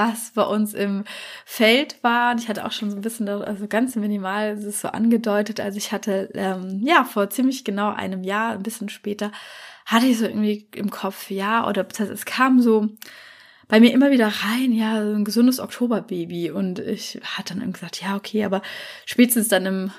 was 0.01 0.31
bei 0.31 0.43
uns 0.43 0.73
im 0.73 1.03
Feld 1.45 1.97
war. 2.03 2.31
Und 2.31 2.41
ich 2.41 2.49
hatte 2.49 2.65
auch 2.65 2.71
schon 2.71 2.89
so 2.89 2.95
ein 2.95 3.01
bisschen, 3.01 3.27
also 3.29 3.67
ganz 3.67 3.95
minimal 3.95 4.57
ist 4.57 4.65
es 4.65 4.81
so 4.81 4.89
angedeutet. 4.89 5.59
Also 5.59 5.77
ich 5.77 5.91
hatte, 5.91 6.29
ähm, 6.33 6.81
ja, 6.83 7.03
vor 7.03 7.29
ziemlich 7.29 7.63
genau 7.63 7.91
einem 7.93 8.23
Jahr, 8.23 8.53
ein 8.53 8.63
bisschen 8.63 8.89
später, 8.89 9.31
hatte 9.85 10.05
ich 10.05 10.17
so 10.17 10.25
irgendwie 10.25 10.67
im 10.75 10.89
Kopf, 10.89 11.29
ja, 11.29 11.67
oder 11.67 11.83
das 11.83 11.99
heißt, 11.99 12.11
es 12.11 12.25
kam 12.25 12.61
so 12.61 12.87
bei 13.67 13.79
mir 13.79 13.93
immer 13.93 14.11
wieder 14.11 14.27
rein, 14.27 14.73
ja, 14.73 15.03
so 15.03 15.13
ein 15.13 15.25
gesundes 15.25 15.59
Oktoberbaby. 15.59 16.51
Und 16.51 16.79
ich 16.79 17.19
hatte 17.23 17.53
dann 17.53 17.61
irgendwie 17.61 17.79
gesagt, 17.79 18.01
ja, 18.01 18.15
okay, 18.15 18.43
aber 18.43 18.61
spätestens 19.05 19.47
dann 19.47 19.65
im 19.65 19.91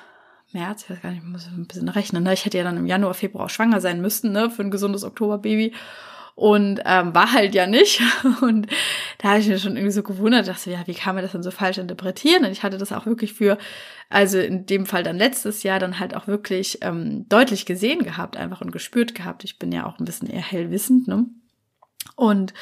März, 0.53 0.85
ich 0.85 0.91
weiß 0.91 1.03
gar 1.03 1.11
nicht, 1.11 1.23
ich 1.23 1.29
muss 1.29 1.47
ein 1.47 1.67
bisschen 1.67 1.89
rechnen, 1.89 2.23
ne? 2.23 2.35
Ich 2.35 2.45
hätte 2.45 2.59
ja 2.59 2.65
dann 2.65 2.77
im 2.77 2.87
Januar, 2.87 3.15
Februar 3.15 3.49
schwanger 3.49 3.81
sein 3.81 4.01
müssen, 4.01 4.33
ne, 4.33 4.51
für 4.51 4.63
ein 4.63 4.71
gesundes 4.71 5.05
Oktoberbaby 5.05 5.73
und 6.35 6.81
ähm, 6.85 7.15
war 7.15 7.33
halt 7.33 7.55
ja 7.55 7.67
nicht. 7.67 8.01
Und 8.41 8.67
da 9.19 9.31
habe 9.31 9.41
ich 9.41 9.49
mir 9.49 9.59
schon 9.59 9.77
irgendwie 9.77 9.93
so 9.93 10.03
gewundert, 10.03 10.49
dachte, 10.49 10.71
ja, 10.71 10.87
wie 10.87 10.95
kann 10.95 11.15
man 11.15 11.23
das 11.23 11.33
denn 11.33 11.43
so 11.43 11.51
falsch 11.51 11.79
interpretieren? 11.79 12.45
Und 12.45 12.53
ich 12.53 12.63
hatte 12.63 12.79
das 12.79 12.93
auch 12.93 13.07
wirklich 13.07 13.35
für, 13.35 13.59
also 14.09 14.39
in 14.39 14.67
dem 14.67 14.87
Fall 14.87 15.03
dann 15.03 15.19
letztes 15.19 15.63
Jahr 15.63 15.79
dann 15.79 15.99
halt 15.99 16.17
auch 16.17 16.27
wirklich 16.27 16.79
ähm, 16.83 17.29
deutlich 17.29 17.67
gesehen 17.67 18.03
gehabt, 18.03 18.37
einfach 18.37 18.61
und 18.61 18.73
gespürt 18.73 19.15
gehabt. 19.15 19.45
Ich 19.45 19.59
bin 19.59 19.73
ja 19.73 19.87
auch 19.87 19.99
ein 19.99 20.05
bisschen 20.05 20.29
eher 20.29 20.43
hellwissend, 20.43 21.07
ne? 21.07 21.27
Und 22.17 22.55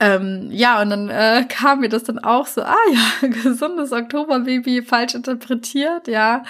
ähm, 0.00 0.48
ja, 0.52 0.80
und 0.80 0.90
dann 0.90 1.08
äh, 1.08 1.44
kam 1.48 1.80
mir 1.80 1.88
das 1.88 2.04
dann 2.04 2.20
auch 2.20 2.46
so, 2.46 2.62
ah 2.62 2.76
ja, 2.92 3.28
gesundes 3.42 3.92
Oktoberbaby 3.92 4.82
falsch 4.82 5.14
interpretiert, 5.14 6.06
ja. 6.08 6.44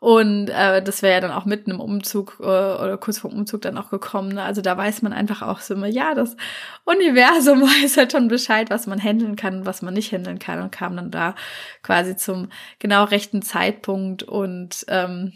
Und 0.00 0.48
äh, 0.48 0.82
das 0.82 1.02
wäre 1.02 1.12
ja 1.12 1.20
dann 1.20 1.30
auch 1.30 1.44
mitten 1.44 1.72
im 1.72 1.80
Umzug 1.80 2.38
äh, 2.40 2.44
oder 2.44 2.96
kurz 2.96 3.18
vor 3.18 3.30
dem 3.30 3.40
Umzug 3.40 3.60
dann 3.60 3.76
auch 3.76 3.90
gekommen. 3.90 4.30
Ne? 4.30 4.42
Also 4.42 4.62
da 4.62 4.74
weiß 4.74 5.02
man 5.02 5.12
einfach 5.12 5.42
auch 5.42 5.60
so 5.60 5.74
immer, 5.74 5.88
ja, 5.88 6.14
das 6.14 6.36
Universum 6.84 7.60
weiß 7.62 7.98
halt 7.98 8.12
schon 8.12 8.28
Bescheid, 8.28 8.70
was 8.70 8.86
man 8.86 8.98
handeln 8.98 9.36
kann 9.36 9.58
und 9.58 9.66
was 9.66 9.82
man 9.82 9.92
nicht 9.92 10.10
handeln 10.10 10.38
kann 10.38 10.62
und 10.62 10.72
kam 10.72 10.96
dann 10.96 11.10
da 11.10 11.34
quasi 11.82 12.16
zum 12.16 12.48
genau 12.78 13.04
rechten 13.04 13.42
Zeitpunkt 13.42 14.22
und 14.22 14.86
ähm, 14.88 15.34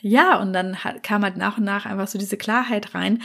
ja, 0.00 0.40
und 0.40 0.52
dann 0.52 0.84
hat, 0.84 1.02
kam 1.02 1.24
halt 1.24 1.36
nach 1.36 1.58
und 1.58 1.64
nach 1.64 1.84
einfach 1.84 2.06
so 2.06 2.20
diese 2.20 2.36
Klarheit 2.36 2.94
rein, 2.94 3.20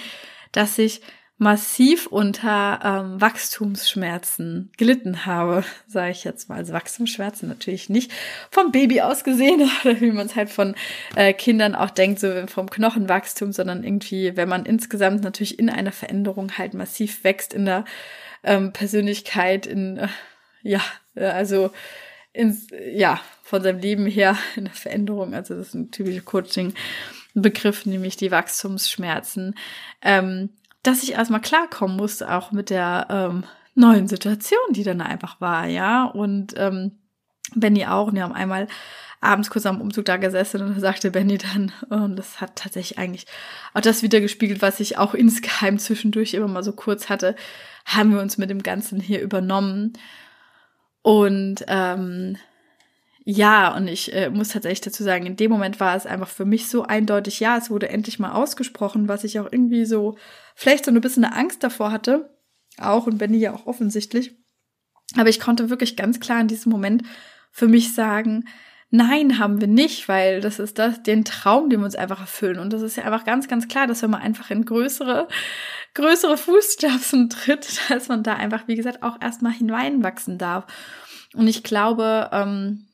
dass 0.53 0.79
ich 0.79 1.01
massiv 1.43 2.07
unter 2.07 2.79
ähm, 2.83 3.21
Wachstumsschmerzen 3.21 4.71
gelitten 4.77 5.25
habe, 5.25 5.63
sage 5.87 6.11
ich 6.11 6.23
jetzt 6.23 6.49
mal. 6.49 6.57
Also 6.57 6.73
Wachstumsschmerzen 6.73 7.47
natürlich 7.47 7.89
nicht 7.89 8.11
vom 8.49 8.71
Baby 8.71 9.01
aus 9.01 9.23
gesehen, 9.23 9.61
oder 9.83 10.01
wie 10.01 10.11
man 10.11 10.25
es 10.25 10.35
halt 10.35 10.49
von 10.49 10.75
äh, 11.15 11.33
Kindern 11.33 11.75
auch 11.75 11.91
denkt, 11.91 12.19
so 12.19 12.47
vom 12.47 12.69
Knochenwachstum, 12.69 13.51
sondern 13.51 13.83
irgendwie, 13.83 14.35
wenn 14.35 14.49
man 14.49 14.65
insgesamt 14.65 15.23
natürlich 15.23 15.59
in 15.59 15.69
einer 15.69 15.91
Veränderung 15.91 16.57
halt 16.57 16.73
massiv 16.73 17.23
wächst 17.23 17.53
in 17.53 17.65
der 17.65 17.85
ähm, 18.43 18.73
Persönlichkeit, 18.73 19.67
in 19.67 19.97
äh, 19.97 20.07
ja, 20.63 20.81
äh, 21.15 21.25
also 21.25 21.71
ins, 22.31 22.67
ja, 22.91 23.21
von 23.43 23.61
seinem 23.61 23.79
Leben 23.79 24.07
her 24.07 24.37
in 24.55 24.65
der 24.65 24.73
Veränderung. 24.73 25.33
Also 25.33 25.55
das 25.55 25.67
ist 25.67 25.73
ein 25.75 25.91
typischer 25.91 26.21
Coaching-Begriff, 26.21 27.85
nämlich 27.85 28.17
die 28.17 28.31
Wachstumsschmerzen. 28.31 29.55
Ähm, 30.01 30.49
dass 30.83 31.03
ich 31.03 31.13
erstmal 31.13 31.41
klarkommen 31.41 31.97
musste, 31.97 32.31
auch 32.31 32.51
mit 32.51 32.69
der 32.69 33.07
ähm, 33.09 33.43
neuen 33.75 34.07
Situation, 34.07 34.59
die 34.71 34.83
dann 34.83 35.01
einfach 35.01 35.41
war, 35.41 35.65
ja. 35.65 36.05
Und 36.05 36.53
ähm, 36.57 36.99
Benny 37.55 37.85
auch. 37.85 38.07
Und 38.07 38.15
wir 38.15 38.23
haben 38.23 38.33
einmal 38.33 38.67
abends 39.21 39.49
kurz 39.49 39.65
am 39.65 39.81
Umzug 39.81 40.05
da 40.05 40.17
gesessen 40.17 40.61
und 40.61 40.75
da 40.75 40.79
sagte 40.79 41.09
Benny 41.11 41.37
dann, 41.37 41.71
und 41.89 42.17
das 42.17 42.41
hat 42.41 42.57
tatsächlich 42.57 42.99
eigentlich 42.99 43.25
auch 43.73 43.81
das 43.81 44.03
wieder 44.03 44.19
gespiegelt, 44.19 44.61
was 44.61 44.81
ich 44.81 44.97
auch 44.97 45.13
insgeheim 45.13 45.79
zwischendurch 45.79 46.33
immer 46.33 46.49
mal 46.49 46.63
so 46.63 46.73
kurz 46.73 47.09
hatte, 47.09 47.35
haben 47.85 48.13
wir 48.13 48.21
uns 48.21 48.37
mit 48.37 48.49
dem 48.49 48.63
Ganzen 48.63 48.99
hier 48.99 49.21
übernommen. 49.21 49.93
Und 51.01 51.63
ähm, 51.67 52.37
ja, 53.25 53.75
und 53.75 53.87
ich 53.87 54.13
äh, 54.13 54.29
muss 54.29 54.49
tatsächlich 54.49 54.81
dazu 54.81 55.03
sagen, 55.03 55.25
in 55.25 55.37
dem 55.37 55.49
Moment 55.49 55.79
war 55.79 55.95
es 55.95 56.05
einfach 56.05 56.27
für 56.27 56.43
mich 56.43 56.67
so 56.67 56.83
eindeutig, 56.83 57.39
ja, 57.39 57.57
es 57.57 57.69
wurde 57.69 57.87
endlich 57.87 58.19
mal 58.19 58.33
ausgesprochen, 58.33 59.07
was 59.07 59.23
ich 59.23 59.39
auch 59.39 59.47
irgendwie 59.49 59.85
so 59.85 60.17
vielleicht 60.55 60.85
so 60.85 60.91
ein 60.91 60.99
bisschen 60.99 61.23
eine 61.23 61.35
Angst 61.35 61.63
davor 61.63 61.91
hatte, 61.91 62.37
auch 62.77 63.07
und 63.07 63.19
Benny 63.19 63.37
ja 63.37 63.53
auch 63.53 63.65
offensichtlich. 63.65 64.35
Aber 65.15 65.29
ich 65.29 65.39
konnte 65.39 65.69
wirklich 65.69 65.95
ganz 65.95 66.19
klar 66.19 66.41
in 66.41 66.47
diesem 66.47 66.71
Moment 66.71 67.03
für 67.51 67.67
mich 67.67 67.93
sagen, 67.93 68.45
nein, 68.89 69.39
haben 69.39 69.61
wir 69.61 69.67
nicht, 69.67 70.09
weil 70.09 70.41
das 70.41 70.59
ist 70.59 70.77
das, 70.77 71.01
den 71.01 71.23
Traum, 71.23 71.69
den 71.69 71.79
wir 71.79 71.85
uns 71.85 71.95
einfach 71.95 72.19
erfüllen. 72.19 72.59
Und 72.59 72.73
das 72.73 72.81
ist 72.81 72.97
ja 72.97 73.05
einfach 73.05 73.25
ganz, 73.25 73.47
ganz 73.47 73.67
klar, 73.67 73.87
dass 73.87 74.01
wenn 74.01 74.11
man 74.11 74.21
einfach 74.21 74.51
in 74.51 74.65
größere, 74.65 75.29
größere 75.93 76.37
Fußstapfen 76.37 77.29
tritt, 77.29 77.89
dass 77.89 78.09
man 78.09 78.21
da 78.21 78.33
einfach, 78.33 78.67
wie 78.67 78.75
gesagt, 78.75 79.01
auch 79.01 79.21
erstmal 79.21 79.53
hineinwachsen 79.53 80.37
darf. 80.37 80.65
Und 81.33 81.47
ich 81.47 81.63
glaube, 81.63 82.29
ähm, 82.33 82.87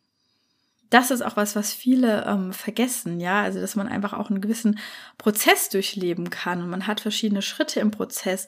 das 0.89 1.11
ist 1.11 1.21
auch 1.21 1.37
was, 1.37 1.55
was 1.55 1.73
viele 1.73 2.25
ähm, 2.25 2.51
vergessen, 2.51 3.19
ja, 3.19 3.41
also 3.41 3.59
dass 3.59 3.75
man 3.75 3.87
einfach 3.87 4.13
auch 4.13 4.29
einen 4.29 4.41
gewissen 4.41 4.79
Prozess 5.17 5.69
durchleben 5.69 6.29
kann 6.29 6.63
und 6.63 6.69
man 6.69 6.87
hat 6.87 6.99
verschiedene 6.99 7.41
Schritte 7.41 7.79
im 7.79 7.91
Prozess, 7.91 8.47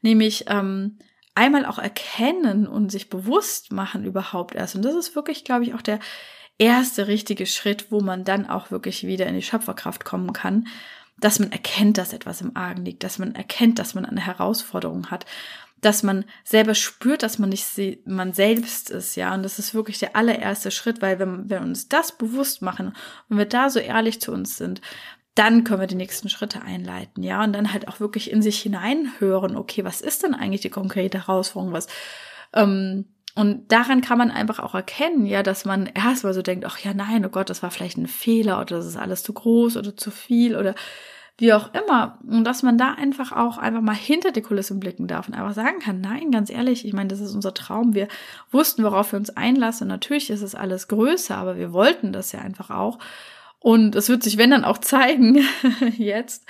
nämlich 0.00 0.44
ähm, 0.48 0.98
einmal 1.34 1.66
auch 1.66 1.78
erkennen 1.78 2.66
und 2.66 2.90
sich 2.90 3.08
bewusst 3.08 3.72
machen 3.72 4.04
überhaupt 4.04 4.54
erst. 4.54 4.76
Und 4.76 4.84
das 4.84 4.94
ist 4.94 5.16
wirklich, 5.16 5.44
glaube 5.44 5.64
ich, 5.64 5.74
auch 5.74 5.82
der 5.82 5.98
erste 6.58 7.08
richtige 7.08 7.46
Schritt, 7.46 7.90
wo 7.90 8.00
man 8.00 8.24
dann 8.24 8.48
auch 8.48 8.70
wirklich 8.70 9.06
wieder 9.06 9.26
in 9.26 9.34
die 9.34 9.42
Schöpferkraft 9.42 10.04
kommen 10.04 10.32
kann, 10.32 10.66
dass 11.18 11.38
man 11.38 11.52
erkennt, 11.52 11.98
dass 11.98 12.12
etwas 12.12 12.40
im 12.40 12.56
Argen 12.56 12.84
liegt, 12.84 13.02
dass 13.02 13.18
man 13.18 13.34
erkennt, 13.34 13.78
dass 13.78 13.94
man 13.94 14.04
eine 14.04 14.24
Herausforderung 14.24 15.10
hat 15.10 15.26
dass 15.80 16.02
man 16.02 16.24
selber 16.44 16.74
spürt, 16.74 17.22
dass 17.22 17.38
man 17.38 17.48
nicht 17.48 17.66
man 18.04 18.32
selbst 18.32 18.90
ist, 18.90 19.16
ja. 19.16 19.34
Und 19.34 19.42
das 19.42 19.58
ist 19.58 19.74
wirklich 19.74 19.98
der 19.98 20.16
allererste 20.16 20.70
Schritt, 20.70 21.00
weil 21.02 21.18
wenn 21.18 21.48
wir 21.48 21.60
uns 21.60 21.88
das 21.88 22.12
bewusst 22.12 22.62
machen, 22.62 22.94
wenn 23.28 23.38
wir 23.38 23.46
da 23.46 23.70
so 23.70 23.78
ehrlich 23.78 24.20
zu 24.20 24.32
uns 24.32 24.56
sind, 24.56 24.80
dann 25.34 25.64
können 25.64 25.80
wir 25.80 25.86
die 25.86 25.94
nächsten 25.94 26.28
Schritte 26.28 26.62
einleiten, 26.62 27.22
ja. 27.22 27.42
Und 27.42 27.52
dann 27.52 27.72
halt 27.72 27.88
auch 27.88 28.00
wirklich 28.00 28.30
in 28.30 28.42
sich 28.42 28.60
hineinhören, 28.60 29.56
okay, 29.56 29.84
was 29.84 30.00
ist 30.00 30.22
denn 30.22 30.34
eigentlich 30.34 30.60
die 30.62 30.70
konkrete 30.70 31.26
Herausforderung, 31.26 31.72
was, 31.72 31.86
ähm, 32.52 33.06
und 33.36 33.70
daran 33.70 34.00
kann 34.00 34.18
man 34.18 34.30
einfach 34.30 34.58
auch 34.58 34.74
erkennen, 34.74 35.24
ja, 35.24 35.42
dass 35.42 35.64
man 35.64 35.86
erstmal 35.86 36.34
so 36.34 36.42
denkt, 36.42 36.64
ach 36.66 36.78
ja, 36.78 36.92
nein, 36.94 37.24
oh 37.24 37.28
Gott, 37.28 37.48
das 37.48 37.62
war 37.62 37.70
vielleicht 37.70 37.96
ein 37.96 38.08
Fehler 38.08 38.56
oder 38.56 38.76
das 38.76 38.86
ist 38.86 38.96
alles 38.96 39.22
zu 39.22 39.32
groß 39.32 39.76
oder 39.76 39.96
zu 39.96 40.10
viel 40.10 40.56
oder 40.56 40.74
wie 41.40 41.52
auch 41.52 41.72
immer. 41.74 42.18
Und 42.26 42.44
dass 42.44 42.62
man 42.62 42.78
da 42.78 42.92
einfach 42.92 43.32
auch 43.32 43.58
einfach 43.58 43.80
mal 43.80 43.94
hinter 43.94 44.30
die 44.30 44.42
Kulissen 44.42 44.78
blicken 44.78 45.06
darf 45.06 45.26
und 45.26 45.34
einfach 45.34 45.54
sagen 45.54 45.80
kann, 45.80 46.00
nein, 46.00 46.30
ganz 46.30 46.50
ehrlich, 46.50 46.86
ich 46.86 46.92
meine, 46.92 47.08
das 47.08 47.20
ist 47.20 47.34
unser 47.34 47.54
Traum. 47.54 47.94
Wir 47.94 48.08
wussten, 48.50 48.84
worauf 48.84 49.12
wir 49.12 49.18
uns 49.18 49.30
einlassen. 49.30 49.88
Natürlich 49.88 50.30
ist 50.30 50.42
es 50.42 50.54
alles 50.54 50.88
größer, 50.88 51.36
aber 51.36 51.56
wir 51.56 51.72
wollten 51.72 52.12
das 52.12 52.32
ja 52.32 52.40
einfach 52.40 52.70
auch. 52.70 52.98
Und 53.58 53.94
es 53.94 54.08
wird 54.08 54.22
sich, 54.22 54.38
wenn 54.38 54.50
dann 54.50 54.64
auch 54.64 54.78
zeigen, 54.78 55.44
jetzt. 55.96 56.46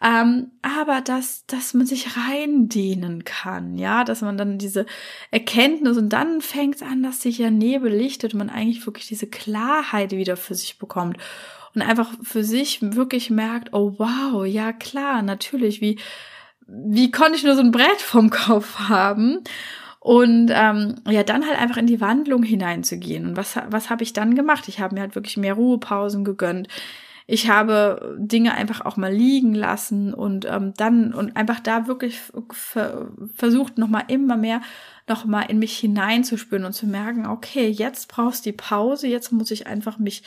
Ähm, 0.00 0.52
aber 0.62 1.00
dass, 1.00 1.44
dass 1.46 1.74
man 1.74 1.86
sich 1.86 2.16
reindehnen 2.16 3.24
kann, 3.24 3.76
ja, 3.76 4.04
dass 4.04 4.22
man 4.22 4.38
dann 4.38 4.58
diese 4.58 4.86
Erkenntnis 5.32 5.96
und 5.96 6.10
dann 6.10 6.40
fängt 6.40 6.76
es 6.76 6.82
an, 6.82 7.02
dass 7.02 7.22
sich 7.22 7.38
ja 7.38 7.50
Nebel 7.50 7.92
lichtet 7.92 8.32
und 8.32 8.38
man 8.38 8.50
eigentlich 8.50 8.86
wirklich 8.86 9.08
diese 9.08 9.26
Klarheit 9.26 10.12
wieder 10.12 10.36
für 10.36 10.54
sich 10.54 10.78
bekommt 10.78 11.18
und 11.78 11.82
einfach 11.82 12.10
für 12.22 12.42
sich 12.42 12.80
wirklich 12.82 13.30
merkt, 13.30 13.72
oh 13.72 13.94
wow, 13.98 14.44
ja 14.44 14.72
klar, 14.72 15.22
natürlich, 15.22 15.80
wie, 15.80 15.98
wie 16.66 17.10
konnte 17.12 17.36
ich 17.36 17.44
nur 17.44 17.54
so 17.54 17.62
ein 17.62 17.70
Brett 17.70 18.00
vom 18.00 18.30
Kopf 18.30 18.78
haben? 18.88 19.38
Und 20.00 20.50
ähm, 20.52 20.96
ja, 21.08 21.22
dann 21.22 21.46
halt 21.46 21.60
einfach 21.60 21.76
in 21.76 21.86
die 21.86 22.00
Wandlung 22.00 22.42
hineinzugehen. 22.42 23.26
Und 23.26 23.36
was, 23.36 23.56
was 23.68 23.90
habe 23.90 24.02
ich 24.02 24.12
dann 24.12 24.34
gemacht? 24.34 24.68
Ich 24.68 24.80
habe 24.80 24.94
mir 24.94 25.02
halt 25.02 25.14
wirklich 25.14 25.36
mehr 25.36 25.54
Ruhepausen 25.54 26.24
gegönnt. 26.24 26.68
Ich 27.26 27.50
habe 27.50 28.16
Dinge 28.18 28.54
einfach 28.54 28.84
auch 28.86 28.96
mal 28.96 29.12
liegen 29.12 29.54
lassen 29.54 30.14
und 30.14 30.46
ähm, 30.46 30.72
dann 30.76 31.12
und 31.12 31.36
einfach 31.36 31.60
da 31.60 31.86
wirklich 31.86 32.20
versucht, 33.34 33.76
nochmal 33.76 34.04
immer 34.08 34.36
mehr 34.36 34.62
nochmal 35.08 35.46
in 35.48 35.58
mich 35.58 35.76
hineinzuspüren 35.78 36.64
und 36.64 36.72
zu 36.72 36.86
merken, 36.86 37.26
okay, 37.26 37.68
jetzt 37.68 38.08
brauchst 38.08 38.46
du 38.46 38.50
die 38.50 38.56
Pause, 38.56 39.08
jetzt 39.08 39.32
muss 39.32 39.50
ich 39.50 39.66
einfach 39.66 39.98
mich 39.98 40.22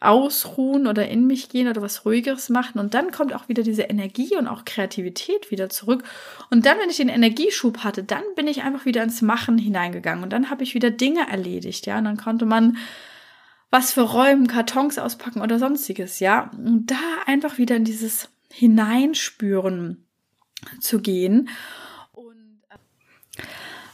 ausruhen 0.00 0.86
oder 0.86 1.08
in 1.08 1.26
mich 1.26 1.50
gehen 1.50 1.68
oder 1.68 1.82
was 1.82 2.04
Ruhigeres 2.06 2.48
machen. 2.48 2.78
Und 2.78 2.94
dann 2.94 3.10
kommt 3.10 3.34
auch 3.34 3.48
wieder 3.48 3.62
diese 3.62 3.82
Energie 3.82 4.34
und 4.36 4.48
auch 4.48 4.64
Kreativität 4.64 5.50
wieder 5.50 5.68
zurück. 5.68 6.02
Und 6.50 6.64
dann, 6.64 6.78
wenn 6.78 6.88
ich 6.88 6.96
den 6.96 7.10
Energieschub 7.10 7.78
hatte, 7.84 8.02
dann 8.02 8.22
bin 8.34 8.48
ich 8.48 8.62
einfach 8.62 8.86
wieder 8.86 9.02
ins 9.02 9.20
Machen 9.20 9.58
hineingegangen. 9.58 10.24
Und 10.24 10.32
dann 10.32 10.50
habe 10.50 10.62
ich 10.62 10.74
wieder 10.74 10.90
Dinge 10.90 11.28
erledigt, 11.30 11.86
ja. 11.86 11.98
Und 11.98 12.04
dann 12.04 12.16
konnte 12.16 12.46
man 12.46 12.78
was 13.70 13.92
für 13.92 14.02
Räumen, 14.02 14.46
Kartons 14.46 14.98
auspacken 14.98 15.42
oder 15.42 15.58
sonstiges, 15.58 16.18
ja. 16.18 16.50
Und 16.56 16.90
da 16.90 16.96
einfach 17.26 17.58
wieder 17.58 17.76
in 17.76 17.84
dieses 17.84 18.30
Hineinspüren 18.50 20.06
zu 20.80 21.00
gehen 21.00 21.48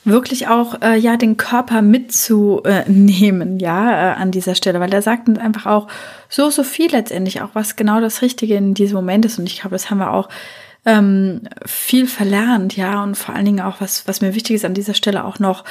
wirklich 0.07 0.49
auch 0.49 0.81
äh, 0.81 0.97
ja 0.97 1.17
den 1.17 1.37
Körper 1.37 1.83
mitzunehmen, 1.83 3.59
ja, 3.59 4.13
äh, 4.13 4.15
an 4.15 4.31
dieser 4.31 4.55
Stelle, 4.55 4.81
weil 4.81 4.93
er 4.93 5.03
sagt 5.03 5.29
uns 5.29 5.39
einfach 5.39 5.67
auch 5.67 5.89
so, 6.29 6.49
so 6.51 6.63
viel 6.63 6.91
letztendlich, 6.91 7.43
auch 7.43 7.51
was 7.55 7.77
genau 7.77 8.01
das 8.01 8.23
Richtige 8.23 8.55
in 8.55 8.75
diesem 8.75 8.97
Moment 8.97 9.25
ist. 9.25 9.39
Und 9.39 9.47
ich 9.47 9.61
glaube, 9.61 9.75
das 9.75 9.91
haben 9.91 9.99
wir 9.99 10.13
auch 10.13 10.29
ähm, 10.87 11.43
viel 11.65 12.07
verlernt, 12.07 12.77
ja, 12.77 13.03
und 13.03 13.17
vor 13.17 13.35
allen 13.35 13.45
Dingen 13.45 13.61
auch, 13.61 13.81
was, 13.81 14.07
was 14.07 14.21
mir 14.21 14.35
wichtig 14.35 14.57
ist 14.57 14.65
an 14.65 14.75
dieser 14.75 14.95
Stelle 14.95 15.25
auch 15.25 15.41
noch 15.41 15.65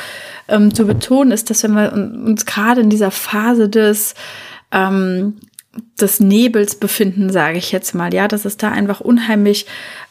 ähm, 0.49 0.75
zu 0.75 0.85
betonen, 0.85 1.31
ist, 1.31 1.49
dass 1.49 1.63
wenn 1.63 1.73
wir 1.73 1.93
uns 1.93 2.45
gerade 2.45 2.81
in 2.81 2.89
dieser 2.89 3.11
Phase 3.11 3.69
des 3.69 4.13
ähm, 4.71 5.37
des 5.99 6.19
Nebels 6.19 6.75
befinden, 6.75 7.29
sage 7.29 7.57
ich 7.57 7.71
jetzt 7.71 7.93
mal, 7.95 8.13
ja, 8.13 8.27
dass 8.27 8.45
es 8.45 8.57
da 8.57 8.71
einfach 8.71 9.01
unheimlich 9.01 9.65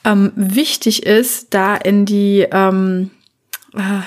ähm, 0.05 0.33
wichtig 0.37 1.07
ist, 1.07 1.55
da 1.55 1.75
in 1.77 2.05
die 2.05 2.47
ähm, 2.51 3.11
äh, 3.11 3.24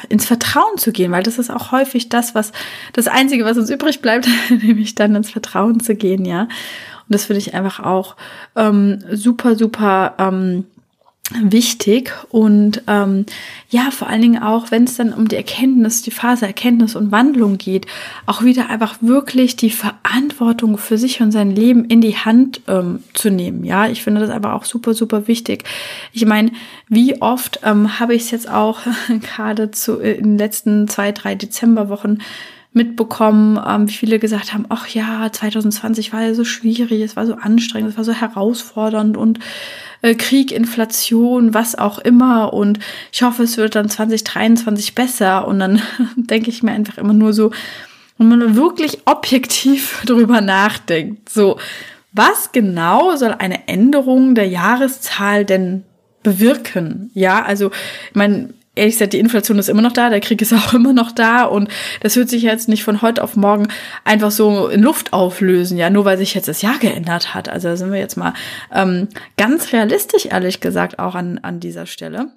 ins 0.10 0.26
Vertrauen 0.26 0.78
zu 0.78 0.92
gehen, 0.92 1.12
weil 1.12 1.24
das 1.24 1.38
ist 1.38 1.50
auch 1.50 1.72
häufig 1.72 2.10
das, 2.10 2.36
was 2.36 2.52
das 2.94 3.08
Einzige, 3.08 3.46
was 3.46 3.58
uns 3.58 3.70
übrig 3.70 4.02
bleibt, 4.02 4.28
nämlich 4.50 4.96
dann 4.96 5.16
ins 5.16 5.32
Vertrauen 5.32 5.80
zu 5.80 5.96
gehen, 5.96 6.26
ja. 6.26 6.44
Und 6.44 7.14
das 7.14 7.26
finde 7.26 7.40
ich 7.40 7.54
einfach 7.54 7.80
auch 7.80 8.16
ähm, 8.56 9.00
super, 9.12 9.56
super 9.56 10.16
ähm, 10.18 10.66
wichtig 11.36 12.14
und 12.30 12.84
ähm, 12.88 13.26
ja, 13.70 13.92
vor 13.92 14.08
allen 14.08 14.22
Dingen 14.22 14.42
auch, 14.42 14.72
wenn 14.72 14.86
es 14.86 14.96
dann 14.96 15.12
um 15.12 15.28
die 15.28 15.36
Erkenntnis, 15.36 16.02
die 16.02 16.12
Phase 16.12 16.48
Erkenntnis 16.48 16.96
und 16.96 17.12
Wandlung 17.12 17.58
geht, 17.58 17.86
auch 18.26 18.44
wieder 18.44 18.70
einfach 18.70 18.98
wirklich 19.02 19.58
die 19.58 19.70
Verantwortung 19.70 20.78
für 20.78 20.98
sich 20.98 21.22
und 21.22 21.32
sein 21.32 21.52
Leben 21.52 21.84
in 21.86 22.00
die 22.00 22.16
Hand 22.16 22.62
ähm, 22.68 23.04
zu 23.14 23.30
nehmen. 23.30 23.66
Ja, 23.66 23.88
ich 23.90 24.04
finde 24.04 24.22
das 24.22 24.30
aber 24.30 24.54
auch 24.54 24.64
super, 24.64 24.94
super 24.94 25.28
wichtig. 25.28 25.66
Ich 26.14 26.26
meine, 26.26 26.52
wie 26.88 27.22
oft 27.22 27.60
ähm, 27.64 28.00
habe 28.00 28.16
ich 28.16 28.24
es 28.24 28.32
jetzt 28.32 28.50
auch 28.50 28.80
gerade 29.22 29.72
zu 29.72 30.00
äh, 30.00 30.14
in 30.14 30.24
den 30.24 30.38
letzten 30.38 30.88
zwei, 30.88 31.12
drei 31.12 31.36
Dezemberwochen 31.36 32.22
mitbekommen, 32.78 33.60
ähm, 33.68 33.90
wie 33.90 33.94
viele 33.94 34.20
gesagt 34.20 34.54
haben, 34.54 34.66
ach 34.70 34.88
ja, 34.88 35.30
2020 35.30 36.14
war 36.14 36.22
ja 36.22 36.34
so 36.34 36.46
schwierig, 36.46 37.02
es 37.02 37.18
war 37.18 37.26
so 37.26 37.36
anstrengend, 37.36 37.92
es 37.92 37.98
war 37.98 38.06
so 38.06 38.14
herausfordernd 38.14 39.18
und 39.18 39.40
äh, 40.02 40.16
Krieg, 40.16 40.52
Inflation, 40.52 41.54
was 41.54 41.76
auch 41.76 42.00
immer. 42.00 42.54
Und 42.54 42.80
ich 43.12 43.24
hoffe, 43.24 43.44
es 43.44 43.58
wird 43.58 43.76
dann 43.76 43.90
2023 43.90 44.96
besser. 44.96 45.48
Und 45.48 45.60
dann 45.60 45.82
denke 46.16 46.50
ich 46.50 46.64
mir 46.64 46.72
einfach 46.72 46.98
immer 46.98 47.14
nur 47.14 47.34
so, 47.34 47.52
wenn 48.18 48.30
man 48.30 48.56
wirklich 48.56 49.00
objektiv 49.06 50.02
darüber 50.06 50.42
nachdenkt, 50.42 51.30
so, 51.30 51.58
was 52.14 52.52
genau 52.52 53.16
soll 53.16 53.36
eine 53.38 53.68
Änderung 53.68 54.34
der 54.34 54.48
Jahreszahl 54.48 55.46
denn 55.46 55.84
bewirken? 56.24 57.12
Ja, 57.14 57.44
also, 57.44 57.72
ich 58.10 58.16
meine, 58.16 58.54
ehrlich 58.78 58.96
gesagt, 58.96 59.14
die 59.14 59.20
Inflation 59.20 59.60
ist 59.60 59.70
immer 59.70 59.82
noch 59.82 59.92
da, 59.92 60.10
der 60.10 60.22
Krieg 60.22 60.42
ist 60.42 60.54
auch 60.54 60.74
immer 60.74 60.94
noch 60.94 61.12
da 61.12 61.44
und 61.44 61.70
das 62.02 62.16
wird 62.16 62.30
sich 62.30 62.44
jetzt 62.44 62.70
nicht 62.70 62.84
von 62.84 63.02
heute 63.02 63.24
auf 63.24 63.36
morgen 63.36 63.68
einfach 64.04 64.32
so 64.32 64.68
in 64.68 64.82
Luft 64.82 65.14
auflösen, 65.14 65.78
ja, 65.78 65.90
nur 65.90 66.06
weil 66.06 66.18
sich 66.18 66.34
jetzt 66.34 66.48
das 66.48 66.62
Jahr 66.62 66.78
geändert 66.80 67.34
hat. 67.34 67.50
Also 67.50 67.70
da 67.70 67.78
sind 67.78 67.92
wir 67.92 68.00
jetzt 68.00 68.18
mal 68.18 68.34
ähm, 68.74 69.10
ganz 69.38 69.74
realistisch, 69.74 70.26
ehrlich 70.26 70.60
gesagt, 70.60 71.00
auch 71.00 71.16
an, 71.16 71.40
an 71.40 71.60
dieser 71.60 71.86
Stelle. 71.86 72.32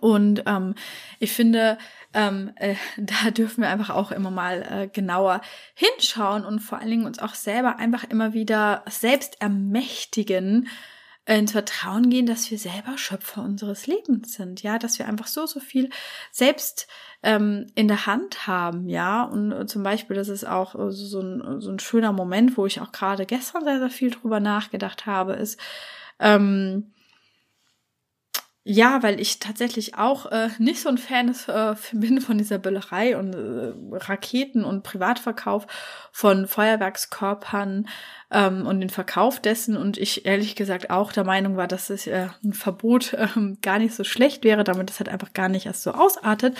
Und 0.00 0.42
ähm, 0.46 0.74
ich 1.18 1.32
finde, 1.32 1.78
ähm, 2.14 2.52
äh, 2.56 2.74
da 2.96 3.30
dürfen 3.30 3.62
wir 3.62 3.70
einfach 3.70 3.90
auch 3.90 4.10
immer 4.10 4.30
mal 4.30 4.62
äh, 4.62 4.88
genauer 4.88 5.40
hinschauen 5.74 6.44
und 6.44 6.60
vor 6.60 6.78
allen 6.78 6.90
Dingen 6.90 7.06
uns 7.06 7.18
auch 7.18 7.34
selber 7.34 7.78
einfach 7.78 8.04
immer 8.04 8.32
wieder 8.32 8.84
selbst 8.88 9.40
ermächtigen, 9.40 10.68
ins 11.36 11.52
Vertrauen 11.52 12.08
gehen, 12.08 12.26
dass 12.26 12.50
wir 12.50 12.58
selber 12.58 12.96
Schöpfer 12.96 13.42
unseres 13.42 13.86
Lebens 13.86 14.32
sind, 14.32 14.62
ja, 14.62 14.78
dass 14.78 14.98
wir 14.98 15.06
einfach 15.06 15.26
so, 15.26 15.46
so 15.46 15.60
viel 15.60 15.90
selbst 16.30 16.88
ähm, 17.22 17.66
in 17.74 17.88
der 17.88 18.06
Hand 18.06 18.46
haben, 18.46 18.88
ja, 18.88 19.24
und 19.24 19.52
äh, 19.52 19.66
zum 19.66 19.82
Beispiel, 19.82 20.16
das 20.16 20.28
ist 20.28 20.46
auch 20.46 20.74
äh, 20.74 20.90
so, 20.90 21.20
ein, 21.20 21.60
so 21.60 21.70
ein 21.70 21.78
schöner 21.80 22.12
Moment, 22.12 22.56
wo 22.56 22.64
ich 22.64 22.80
auch 22.80 22.92
gerade 22.92 23.26
gestern 23.26 23.64
sehr, 23.64 23.78
sehr 23.78 23.90
viel 23.90 24.10
drüber 24.10 24.40
nachgedacht 24.40 25.04
habe, 25.04 25.34
ist, 25.34 25.60
ähm, 26.18 26.92
ja, 28.70 29.02
weil 29.02 29.18
ich 29.18 29.38
tatsächlich 29.38 29.94
auch 29.94 30.26
äh, 30.26 30.50
nicht 30.58 30.82
so 30.82 30.90
ein 30.90 30.98
Fan 30.98 31.28
ist, 31.28 31.48
äh, 31.48 31.74
bin 31.92 32.20
von 32.20 32.36
dieser 32.36 32.58
Böllerei 32.58 33.16
und 33.16 33.32
äh, 33.34 33.72
Raketen 33.96 34.62
und 34.62 34.82
Privatverkauf 34.82 35.66
von 36.12 36.46
Feuerwerkskörpern 36.46 37.88
ähm, 38.30 38.66
und 38.66 38.80
den 38.80 38.90
Verkauf 38.90 39.40
dessen. 39.40 39.74
Und 39.74 39.96
ich 39.96 40.26
ehrlich 40.26 40.54
gesagt 40.54 40.90
auch 40.90 41.12
der 41.12 41.24
Meinung 41.24 41.56
war, 41.56 41.66
dass 41.66 41.88
es 41.88 42.06
äh, 42.06 42.28
ein 42.44 42.52
Verbot 42.52 43.12
äh, 43.14 43.26
gar 43.62 43.78
nicht 43.78 43.94
so 43.94 44.04
schlecht 44.04 44.44
wäre, 44.44 44.64
damit 44.64 44.90
es 44.90 44.98
halt 45.00 45.08
einfach 45.08 45.32
gar 45.32 45.48
nicht 45.48 45.64
erst 45.64 45.82
so 45.82 45.92
ausartet. 45.92 46.54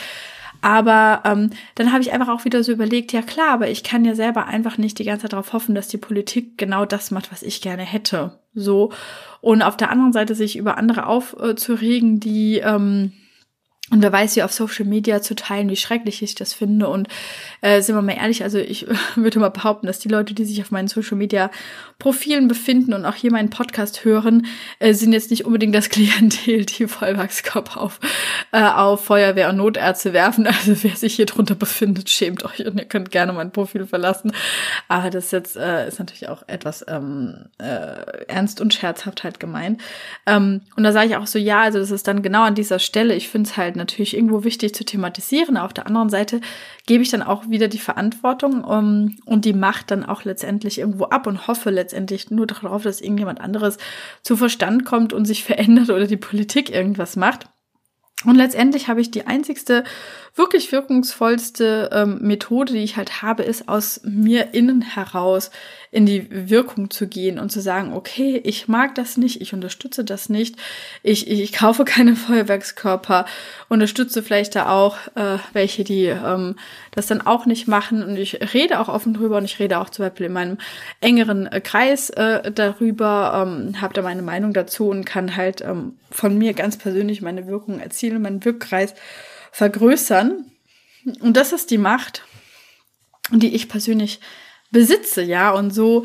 Aber 0.61 1.23
ähm, 1.25 1.51
dann 1.77 1.93
habe 1.93 2.03
ich 2.03 2.13
einfach 2.13 2.29
auch 2.29 2.45
wieder 2.45 2.65
so 2.65 2.73
überlegt, 2.73 3.13
ja 3.13 3.23
klar, 3.23 3.51
aber 3.51 3.69
ich 3.69 3.85
kann 3.85 4.05
ja 4.05 4.15
selber 4.15 4.47
einfach 4.47 4.77
nicht 4.79 4.99
die 4.99 5.05
ganze 5.05 5.23
Zeit 5.23 5.33
darauf 5.33 5.53
hoffen, 5.53 5.75
dass 5.75 5.89
die 5.89 5.99
Politik 5.99 6.59
genau 6.59 6.85
das 6.85 7.11
macht, 7.11 7.31
was 7.31 7.43
ich 7.43 7.61
gerne 7.61 7.83
hätte. 7.83 8.39
So. 8.55 8.93
Und 9.41 9.63
auf 9.63 9.77
der 9.77 9.91
anderen 9.91 10.13
Seite 10.13 10.35
sich 10.35 10.57
über 10.57 10.77
andere 10.77 11.07
aufzuregen, 11.07 12.19
die 12.19 12.59
ähm, 12.59 13.13
und 13.91 14.03
wer 14.03 14.13
weiß, 14.13 14.37
wie 14.37 14.43
auf 14.43 14.53
Social 14.53 14.85
Media 14.85 15.23
zu 15.23 15.35
teilen, 15.35 15.71
wie 15.71 15.77
schrecklich 15.77 16.23
ich 16.23 16.35
das 16.35 16.53
finde. 16.53 16.89
Und 16.89 17.09
äh, 17.63 17.81
sind 17.81 17.95
wir 17.95 18.03
mal 18.03 18.13
ehrlich, 18.13 18.43
also 18.43 18.59
ich 18.59 18.87
würde 19.17 19.39
mal 19.39 19.49
behaupten, 19.49 19.87
dass 19.87 19.99
die 19.99 20.09
Leute, 20.09 20.35
die 20.35 20.45
sich 20.45 20.61
auf 20.61 20.71
meinen 20.71 20.89
Social 20.89 21.17
Media 21.17 21.51
Profilen 21.99 22.49
befinden 22.49 22.93
und 22.93 23.07
auch 23.07 23.15
hier 23.15 23.33
meinen 23.33 23.49
Podcast 23.49 24.05
hören, 24.05 24.47
äh, 24.79 24.93
sind 24.93 25.15
jetzt 25.15 25.31
nicht 25.31 25.47
unbedingt 25.47 25.75
das 25.75 25.89
Klientel, 25.89 26.67
die 26.67 26.87
Vollwachskörper 26.87 27.81
auf, 27.81 27.99
äh, 28.53 28.63
auf 28.63 29.07
Feuerwehr 29.07 29.49
und 29.49 29.57
Notärzte 29.57 30.13
werfen. 30.13 30.47
Also 30.47 30.77
wer 30.83 30.97
sich 30.97 31.15
hier 31.15 31.27
drunter 31.27 31.55
befindet, 31.55 32.11
schämt 32.11 32.45
euch 32.45 32.67
und 32.67 32.79
ihr 32.79 32.85
könnt 32.85 33.11
gerne 33.11 33.33
mein 33.33 33.53
Profil 33.53 33.87
verlassen. 33.87 34.33
Aber 34.89 35.09
das 35.09 35.31
jetzt 35.31 35.57
äh, 35.57 35.89
ist 35.89 35.99
natürlich 35.99 36.29
auch 36.29 36.43
etwas 36.47 36.85
ähm, 36.89 37.47
äh, 37.59 38.25
ernst 38.27 38.61
und 38.61 38.75
scherzhaft 38.75 39.25
halt 39.25 39.41
gemeint. 39.41 39.81
Ähm, 40.27 40.61
und 40.77 40.83
da 40.83 40.93
sage 40.93 41.09
ich 41.09 41.17
auch 41.17 41.27
so, 41.27 41.39
ja, 41.39 41.63
also 41.63 41.79
das 41.79 41.91
ist 41.91 42.07
dann 42.07 42.23
genau 42.23 42.43
an 42.43 42.55
dieser 42.55 42.79
Stelle. 42.79 43.15
Ich 43.15 43.29
finde 43.29 43.49
es 43.49 43.57
halt 43.57 43.78
natürlich 43.79 44.15
irgendwo 44.15 44.45
wichtig 44.45 44.75
zu 44.75 44.85
thematisieren. 44.85 45.57
Auf 45.57 45.73
der 45.73 45.87
anderen 45.87 46.11
Seite 46.11 46.41
gebe 46.87 47.03
ich 47.03 47.11
dann 47.11 47.23
auch 47.23 47.49
wieder 47.49 47.69
die 47.69 47.79
Verantwortung 47.79 48.63
um, 48.63 49.17
und 49.25 49.45
die 49.45 49.55
Macht 49.55 49.91
dann 49.91 50.05
auch 50.05 50.25
letztendlich 50.25 50.79
irgendwo 50.79 51.05
ab 51.05 51.27
und 51.27 51.47
hoffe 51.47 51.71
letztendlich 51.71 52.31
nur 52.31 52.47
darauf, 52.47 52.83
dass 52.83 53.01
irgendjemand 53.01 53.41
anderes 53.41 53.79
zu 54.23 54.37
Verstand 54.37 54.85
kommt 54.85 55.13
und 55.13 55.25
sich 55.25 55.45
verändert 55.49 55.89
oder 55.89 56.07
die 56.07 56.17
Politik 56.17 56.71
irgendwas 56.71 57.17
macht. 57.17 57.47
Und 58.25 58.35
letztendlich 58.35 58.89
habe 58.89 59.01
ich 59.01 59.13
die 59.13 59.27
einzigste 59.29 59.85
wirklich 60.35 60.71
wirkungsvollste 60.73 61.91
ähm, 61.93 62.19
Methode, 62.21 62.73
die 62.73 62.83
ich 62.83 62.97
halt 62.97 63.23
habe, 63.23 63.43
ist 63.43 63.69
aus 63.69 64.01
mir 64.05 64.55
innen 64.55 64.83
heraus 64.83 65.51
in 65.91 66.05
die 66.05 66.29
Wirkung 66.51 66.91
zu 66.91 67.09
gehen 67.09 67.39
und 67.39 67.51
zu 67.51 67.61
sagen, 67.61 67.93
okay, 67.93 68.41
ich 68.45 68.69
mag 68.69 68.95
das 68.95 69.17
nicht, 69.17 69.41
ich 69.41 69.55
unterstütze 69.55 70.05
das 70.05 70.29
nicht, 70.29 70.57
ich, 71.03 71.31
ich, 71.31 71.41
ich 71.41 71.53
kaufe 71.53 71.85
keine 71.85 72.15
Feuerwerkskörper, 72.17 73.27
unterstütze 73.69 74.23
vielleicht 74.23 74.55
da 74.55 74.71
auch 74.71 74.97
äh, 75.15 75.39
welche, 75.53 75.85
die 75.85 76.07
ähm, 76.07 76.57
das 76.93 77.07
dann 77.07 77.21
auch 77.21 77.47
nicht 77.47 77.69
machen. 77.69 78.03
Und 78.03 78.17
ich 78.17 78.53
rede 78.55 78.81
auch 78.81 78.89
offen 78.89 79.15
drüber 79.15 79.39
und 79.39 79.45
ich 79.45 79.59
rede 79.59 79.79
auch 79.79 79.91
zum 79.91 80.05
Beispiel 80.05 80.27
in 80.27 80.33
meinem 80.33 80.59
engeren 81.01 81.47
äh, 81.47 81.61
Kreis 81.61 82.11
äh, 82.11 82.51
darüber, 82.53 83.45
ähm, 83.47 83.81
habe 83.81 83.95
da 83.95 84.03
meine 84.03 84.23
Meinung 84.23 84.53
dazu 84.53 84.89
und 84.89 85.05
kann 85.05 85.37
halt 85.37 85.63
ähm, 85.63 85.95
von 86.11 86.37
mir 86.37 86.55
ganz 86.55 86.77
persönlich 86.77 87.23
meine 87.23 87.47
Wirkung 87.47 87.81
erzielen, 87.81 88.08
meinen 88.19 88.45
Wirkkreis 88.45 88.95
vergrößern. 89.53 90.51
Und 91.21 91.37
das 91.37 91.53
ist 91.53 91.71
die 91.71 91.79
Macht, 91.79 92.25
die 93.31 93.55
ich 93.55 93.69
persönlich 93.69 94.21
besitze, 94.71 95.23
ja. 95.23 95.51
Und 95.51 95.73
so 95.73 96.05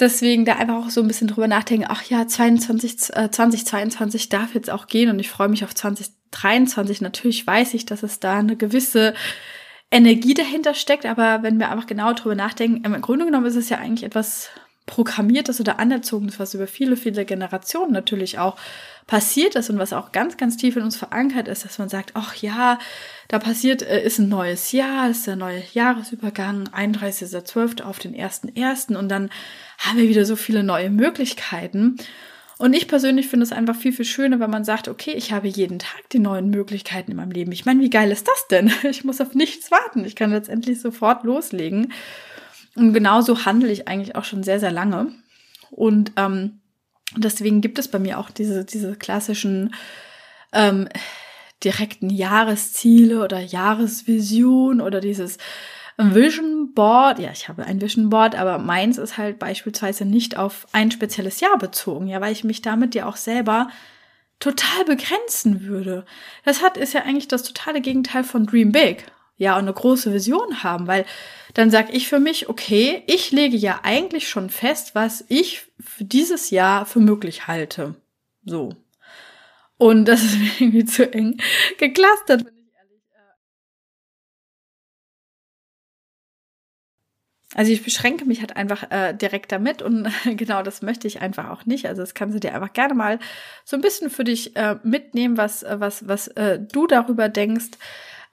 deswegen 0.00 0.44
da 0.44 0.56
einfach 0.56 0.86
auch 0.86 0.90
so 0.90 1.00
ein 1.00 1.08
bisschen 1.08 1.28
drüber 1.28 1.48
nachdenken, 1.48 1.86
ach 1.88 2.02
ja, 2.04 2.26
22, 2.26 3.14
äh, 3.14 3.30
2022 3.30 4.28
darf 4.28 4.54
jetzt 4.54 4.70
auch 4.70 4.86
gehen 4.86 5.10
und 5.10 5.18
ich 5.18 5.30
freue 5.30 5.48
mich 5.48 5.64
auf 5.64 5.74
2023. 5.74 7.00
Natürlich 7.00 7.46
weiß 7.46 7.74
ich, 7.74 7.86
dass 7.86 8.02
es 8.02 8.20
da 8.20 8.38
eine 8.38 8.56
gewisse 8.56 9.14
Energie 9.90 10.34
dahinter 10.34 10.74
steckt, 10.74 11.06
aber 11.06 11.42
wenn 11.42 11.58
wir 11.58 11.70
einfach 11.70 11.86
genau 11.86 12.12
drüber 12.14 12.34
nachdenken, 12.34 12.84
im 12.84 13.00
Grunde 13.00 13.26
genommen 13.26 13.46
ist 13.46 13.56
es 13.56 13.68
ja 13.68 13.78
eigentlich 13.78 14.04
etwas 14.04 14.48
Programmiertes 14.86 15.60
oder 15.60 15.78
Anerzogenes, 15.78 16.40
was 16.40 16.54
über 16.54 16.66
viele, 16.66 16.96
viele 16.96 17.24
Generationen 17.24 17.92
natürlich 17.92 18.38
auch 18.38 18.56
passiert 19.06 19.54
ist 19.56 19.70
und 19.70 19.78
was 19.78 19.92
auch 19.92 20.12
ganz, 20.12 20.36
ganz 20.36 20.56
tief 20.56 20.76
in 20.76 20.82
uns 20.82 20.96
verankert 20.96 21.48
ist, 21.48 21.64
dass 21.64 21.78
man 21.78 21.88
sagt, 21.88 22.12
ach 22.14 22.36
ja, 22.36 22.78
da 23.28 23.38
passiert, 23.38 23.82
äh, 23.82 24.02
ist 24.04 24.18
ein 24.18 24.28
neues 24.28 24.72
Jahr, 24.72 25.10
ist 25.10 25.26
der 25.26 25.36
neue 25.36 25.62
Jahresübergang, 25.72 26.68
31.12. 26.68 27.82
auf 27.82 27.98
den 27.98 28.14
1.1. 28.14 28.96
und 28.96 29.08
dann 29.08 29.30
haben 29.78 29.98
wir 29.98 30.08
wieder 30.08 30.24
so 30.24 30.36
viele 30.36 30.62
neue 30.62 30.90
Möglichkeiten. 30.90 31.96
Und 32.58 32.74
ich 32.74 32.86
persönlich 32.86 33.26
finde 33.26 33.42
es 33.42 33.50
einfach 33.50 33.74
viel, 33.74 33.92
viel 33.92 34.04
schöner, 34.04 34.38
wenn 34.38 34.50
man 34.50 34.64
sagt, 34.64 34.86
okay, 34.86 35.12
ich 35.16 35.32
habe 35.32 35.48
jeden 35.48 35.80
Tag 35.80 36.08
die 36.12 36.20
neuen 36.20 36.48
Möglichkeiten 36.48 37.10
in 37.10 37.16
meinem 37.16 37.32
Leben. 37.32 37.50
Ich 37.50 37.64
meine, 37.64 37.80
wie 37.80 37.90
geil 37.90 38.12
ist 38.12 38.28
das 38.28 38.46
denn? 38.48 38.70
Ich 38.84 39.02
muss 39.02 39.20
auf 39.20 39.34
nichts 39.34 39.72
warten. 39.72 40.04
Ich 40.04 40.14
kann 40.14 40.30
letztendlich 40.30 40.80
sofort 40.80 41.24
loslegen. 41.24 41.92
Und 42.76 42.92
genauso 42.92 43.44
handle 43.44 43.72
ich 43.72 43.88
eigentlich 43.88 44.14
auch 44.14 44.24
schon 44.24 44.44
sehr, 44.44 44.60
sehr 44.60 44.70
lange. 44.70 45.12
Und 45.72 46.12
ähm, 46.16 46.60
deswegen 47.16 47.60
gibt 47.60 47.78
es 47.78 47.88
bei 47.88 47.98
mir 47.98 48.18
auch 48.18 48.30
diese, 48.30 48.64
diese 48.64 48.96
klassischen 48.96 49.74
ähm, 50.52 50.88
direkten 51.64 52.10
Jahresziele 52.10 53.22
oder 53.22 53.40
Jahresvision 53.40 54.80
oder 54.80 55.00
dieses 55.00 55.38
Vision 55.96 56.72
Board. 56.74 57.18
Ja, 57.18 57.30
ich 57.32 57.48
habe 57.48 57.64
ein 57.64 57.80
Vision 57.80 58.10
Board, 58.10 58.34
aber 58.34 58.58
meins 58.58 58.98
ist 58.98 59.18
halt 59.18 59.38
beispielsweise 59.38 60.04
nicht 60.04 60.36
auf 60.36 60.66
ein 60.72 60.90
spezielles 60.90 61.40
Jahr 61.40 61.58
bezogen, 61.58 62.06
ja, 62.06 62.20
weil 62.20 62.32
ich 62.32 62.44
mich 62.44 62.62
damit 62.62 62.94
ja 62.94 63.06
auch 63.06 63.16
selber 63.16 63.68
total 64.40 64.84
begrenzen 64.84 65.62
würde. 65.62 66.04
Das 66.44 66.62
hat 66.62 66.76
ist 66.76 66.94
ja 66.94 67.02
eigentlich 67.02 67.28
das 67.28 67.44
totale 67.44 67.80
Gegenteil 67.80 68.24
von 68.24 68.46
Dream 68.46 68.72
Big 68.72 69.06
ja, 69.42 69.54
und 69.54 69.62
eine 69.62 69.72
große 69.72 70.12
Vision 70.12 70.62
haben, 70.62 70.86
weil 70.86 71.04
dann 71.54 71.68
sage 71.68 71.90
ich 71.90 72.06
für 72.08 72.20
mich, 72.20 72.48
okay, 72.48 73.02
ich 73.08 73.32
lege 73.32 73.56
ja 73.56 73.80
eigentlich 73.82 74.28
schon 74.28 74.50
fest, 74.50 74.94
was 74.94 75.24
ich 75.26 75.66
für 75.80 76.04
dieses 76.04 76.50
Jahr 76.50 76.86
für 76.86 77.00
möglich 77.00 77.48
halte. 77.48 77.96
So. 78.44 78.76
Und 79.78 80.04
das 80.04 80.22
ist 80.22 80.38
mir 80.38 80.50
irgendwie 80.60 80.84
zu 80.84 81.12
eng 81.12 81.40
ehrlich. 82.78 83.02
Äh. 83.10 83.32
Also 87.56 87.72
ich 87.72 87.82
beschränke 87.82 88.24
mich 88.24 88.42
halt 88.42 88.56
einfach 88.56 88.92
äh, 88.92 89.12
direkt 89.12 89.50
damit 89.50 89.82
und 89.82 90.08
genau 90.36 90.62
das 90.62 90.82
möchte 90.82 91.08
ich 91.08 91.20
einfach 91.20 91.50
auch 91.50 91.66
nicht. 91.66 91.86
Also 91.86 92.00
das 92.02 92.14
kannst 92.14 92.36
du 92.36 92.38
dir 92.38 92.54
einfach 92.54 92.72
gerne 92.72 92.94
mal 92.94 93.18
so 93.64 93.76
ein 93.76 93.82
bisschen 93.82 94.08
für 94.08 94.22
dich 94.22 94.54
äh, 94.54 94.76
mitnehmen, 94.84 95.36
was, 95.36 95.64
äh, 95.64 95.80
was, 95.80 96.06
was 96.06 96.28
äh, 96.28 96.60
du 96.60 96.86
darüber 96.86 97.28
denkst. 97.28 97.70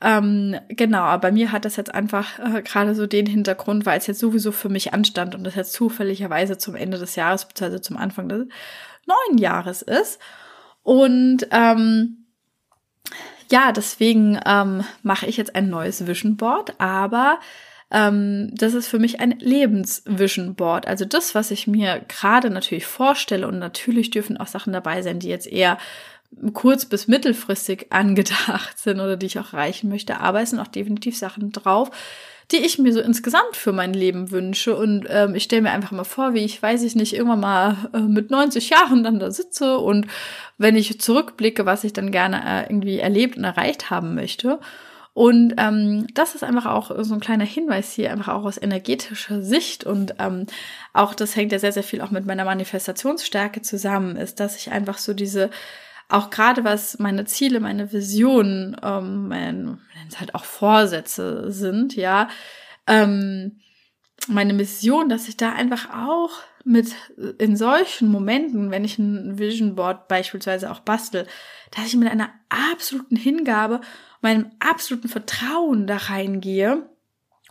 Ähm, 0.01 0.55
genau, 0.69 1.01
aber 1.01 1.21
bei 1.21 1.31
mir 1.31 1.51
hat 1.51 1.65
das 1.65 1.75
jetzt 1.75 1.93
einfach 1.93 2.39
äh, 2.39 2.61
gerade 2.61 2.95
so 2.95 3.05
den 3.05 3.25
Hintergrund, 3.25 3.85
weil 3.85 3.97
es 3.97 4.07
jetzt 4.07 4.19
sowieso 4.19 4.51
für 4.51 4.69
mich 4.69 4.93
anstand 4.93 5.35
und 5.35 5.43
das 5.43 5.55
jetzt 5.55 5.73
zufälligerweise 5.73 6.57
zum 6.57 6.75
Ende 6.75 6.97
des 6.97 7.15
Jahres, 7.15 7.45
beziehungsweise 7.45 7.81
zum 7.81 7.97
Anfang 7.97 8.29
des 8.29 8.47
neuen 9.05 9.37
Jahres 9.37 9.81
ist. 9.81 10.19
Und 10.83 11.47
ähm, 11.51 12.25
ja, 13.51 13.71
deswegen 13.73 14.39
ähm, 14.45 14.83
mache 15.03 15.25
ich 15.25 15.35
jetzt 15.35 15.55
ein 15.55 15.69
neues 15.69 16.07
Vision 16.07 16.37
Board, 16.37 16.75
aber 16.79 17.39
ähm, 17.91 18.51
das 18.53 18.73
ist 18.75 18.87
für 18.87 18.99
mich 18.99 19.19
ein 19.19 19.31
Lebensvision 19.39 20.55
Board. 20.55 20.87
Also 20.87 21.05
das, 21.05 21.35
was 21.35 21.51
ich 21.51 21.67
mir 21.67 22.05
gerade 22.07 22.49
natürlich 22.49 22.85
vorstelle 22.85 23.47
und 23.47 23.59
natürlich 23.59 24.11
dürfen 24.11 24.37
auch 24.37 24.47
Sachen 24.47 24.71
dabei 24.71 25.01
sein, 25.01 25.19
die 25.19 25.29
jetzt 25.29 25.47
eher 25.47 25.77
kurz- 26.53 26.85
bis 26.85 27.07
mittelfristig 27.07 27.87
angedacht 27.91 28.77
sind 28.77 28.99
oder 28.99 29.17
die 29.17 29.25
ich 29.25 29.39
auch 29.39 29.53
erreichen 29.53 29.89
möchte. 29.89 30.19
Aber 30.19 30.41
es 30.41 30.51
sind 30.51 30.59
auch 30.59 30.67
definitiv 30.67 31.17
Sachen 31.17 31.51
drauf, 31.51 31.91
die 32.51 32.57
ich 32.57 32.79
mir 32.79 32.93
so 32.93 32.99
insgesamt 32.99 33.55
für 33.55 33.71
mein 33.71 33.93
Leben 33.93 34.31
wünsche. 34.31 34.75
Und 34.75 35.05
ähm, 35.09 35.35
ich 35.35 35.43
stelle 35.43 35.61
mir 35.61 35.71
einfach 35.71 35.91
mal 35.91 36.03
vor, 36.03 36.33
wie 36.33 36.43
ich, 36.45 36.61
weiß 36.61 36.83
ich 36.83 36.95
nicht, 36.95 37.13
irgendwann 37.13 37.41
mal 37.41 37.89
äh, 37.93 37.99
mit 37.99 38.31
90 38.31 38.69
Jahren 38.69 39.03
dann 39.03 39.19
da 39.19 39.31
sitze 39.31 39.77
und 39.77 40.07
wenn 40.57 40.75
ich 40.75 40.99
zurückblicke, 40.99 41.65
was 41.65 41.83
ich 41.83 41.93
dann 41.93 42.11
gerne 42.11 42.41
äh, 42.45 42.63
irgendwie 42.63 42.99
erlebt 42.99 43.37
und 43.37 43.43
erreicht 43.43 43.89
haben 43.89 44.15
möchte. 44.15 44.59
Und 45.13 45.55
ähm, 45.57 46.07
das 46.13 46.33
ist 46.33 46.43
einfach 46.43 46.65
auch 46.65 46.91
so 47.03 47.13
ein 47.13 47.19
kleiner 47.19 47.43
Hinweis 47.43 47.91
hier, 47.91 48.11
einfach 48.11 48.33
auch 48.33 48.45
aus 48.45 48.57
energetischer 48.57 49.41
Sicht. 49.41 49.83
Und 49.83 50.15
ähm, 50.17 50.45
auch 50.93 51.13
das 51.13 51.35
hängt 51.35 51.51
ja 51.51 51.59
sehr, 51.59 51.73
sehr 51.73 51.83
viel 51.83 52.01
auch 52.01 52.11
mit 52.11 52.25
meiner 52.25 52.45
Manifestationsstärke 52.45 53.61
zusammen, 53.61 54.15
ist, 54.15 54.39
dass 54.39 54.55
ich 54.55 54.71
einfach 54.71 54.97
so 54.97 55.13
diese 55.13 55.49
auch 56.09 56.31
gerade 56.31 56.63
was 56.63 56.99
meine 56.99 57.25
Ziele, 57.25 57.59
meine 57.59 57.93
Visionen, 57.93 58.75
ähm, 58.83 59.27
mein, 59.27 59.79
halt 60.19 60.35
auch 60.35 60.43
Vorsätze 60.43 61.51
sind, 61.51 61.95
ja, 61.95 62.29
ähm, 62.87 63.59
meine 64.27 64.53
Mission, 64.53 65.07
dass 65.07 65.27
ich 65.27 65.37
da 65.37 65.53
einfach 65.53 65.89
auch 65.93 66.31
mit 66.65 66.93
in 67.37 67.55
solchen 67.55 68.09
Momenten, 68.09 68.69
wenn 68.69 68.83
ich 68.83 68.99
ein 68.99 69.39
Vision 69.39 69.75
Board 69.75 70.07
beispielsweise 70.07 70.71
auch 70.71 70.81
bastel, 70.81 71.25
dass 71.71 71.87
ich 71.87 71.95
mit 71.95 72.09
einer 72.09 72.29
absoluten 72.49 73.15
Hingabe, 73.15 73.79
meinem 74.21 74.51
absoluten 74.59 75.07
Vertrauen 75.07 75.87
da 75.87 75.97
reingehe 75.97 76.89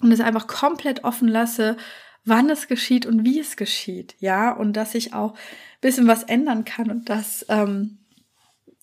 und 0.00 0.12
es 0.12 0.20
einfach 0.20 0.46
komplett 0.46 1.04
offen 1.04 1.28
lasse, 1.28 1.76
wann 2.24 2.50
es 2.50 2.68
geschieht 2.68 3.06
und 3.06 3.24
wie 3.24 3.40
es 3.40 3.56
geschieht, 3.56 4.14
ja, 4.18 4.52
und 4.52 4.74
dass 4.74 4.94
ich 4.94 5.14
auch 5.14 5.34
bisschen 5.80 6.06
was 6.06 6.24
ändern 6.24 6.64
kann 6.64 6.90
und 6.90 7.08
dass 7.08 7.46
ähm, 7.48 7.98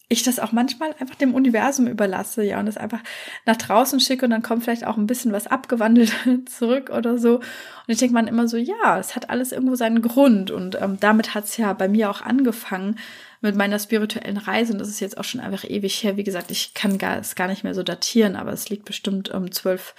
ich 0.08 0.24
das 0.24 0.40
auch 0.40 0.52
manchmal 0.52 0.94
einfach 1.00 1.16
dem 1.16 1.34
Universum 1.34 1.88
überlasse, 1.88 2.44
ja, 2.44 2.60
und 2.60 2.68
das 2.68 2.78
einfach 2.78 3.02
nach 3.46 3.56
draußen 3.56 4.00
schicke 4.00 4.26
und 4.26 4.32
dann 4.32 4.44
kommt 4.44 4.64
vielleicht 4.64 4.86
auch 4.86 4.98
ein 4.98 5.08
bisschen 5.08 5.32
was 5.32 5.48
abgewandelt 5.48 6.14
zurück 6.46 6.92
oder 6.92 7.18
so. 7.18 7.38
Und 7.38 7.44
ich 7.88 7.98
denke 7.98 8.14
man 8.14 8.28
immer 8.28 8.48
so, 8.48 8.58
ja, 8.58 9.00
es 9.00 9.16
hat 9.16 9.30
alles 9.30 9.52
irgendwo 9.52 9.76
seinen 9.76 10.02
Grund 10.02 10.52
und 10.52 10.80
ähm, 10.80 10.98
damit 11.00 11.34
hat 11.34 11.46
es 11.46 11.58
ja 11.58 11.74
bei 11.74 11.88
mir 11.88 12.10
auch 12.10 12.22
angefangen 12.22 12.98
mit 13.42 13.56
meiner 13.56 13.80
spirituellen 13.80 14.38
Reise 14.38 14.74
und 14.74 14.80
das 14.80 14.90
ist 14.90 15.00
jetzt 15.00 15.18
auch 15.18 15.24
schon 15.24 15.42
einfach 15.42 15.64
ewig 15.64 16.04
her. 16.04 16.18
Wie 16.18 16.24
gesagt, 16.24 16.52
ich 16.52 16.74
kann 16.74 16.98
gar, 16.98 17.18
es 17.18 17.36
gar 17.36 17.48
nicht 17.48 17.64
mehr 17.64 17.76
so 17.76 17.84
datieren, 17.84 18.36
aber 18.36 18.52
es 18.54 18.70
liegt 18.70 18.86
bestimmt 18.86 19.32
ähm, 19.34 19.52
12, 19.52 19.94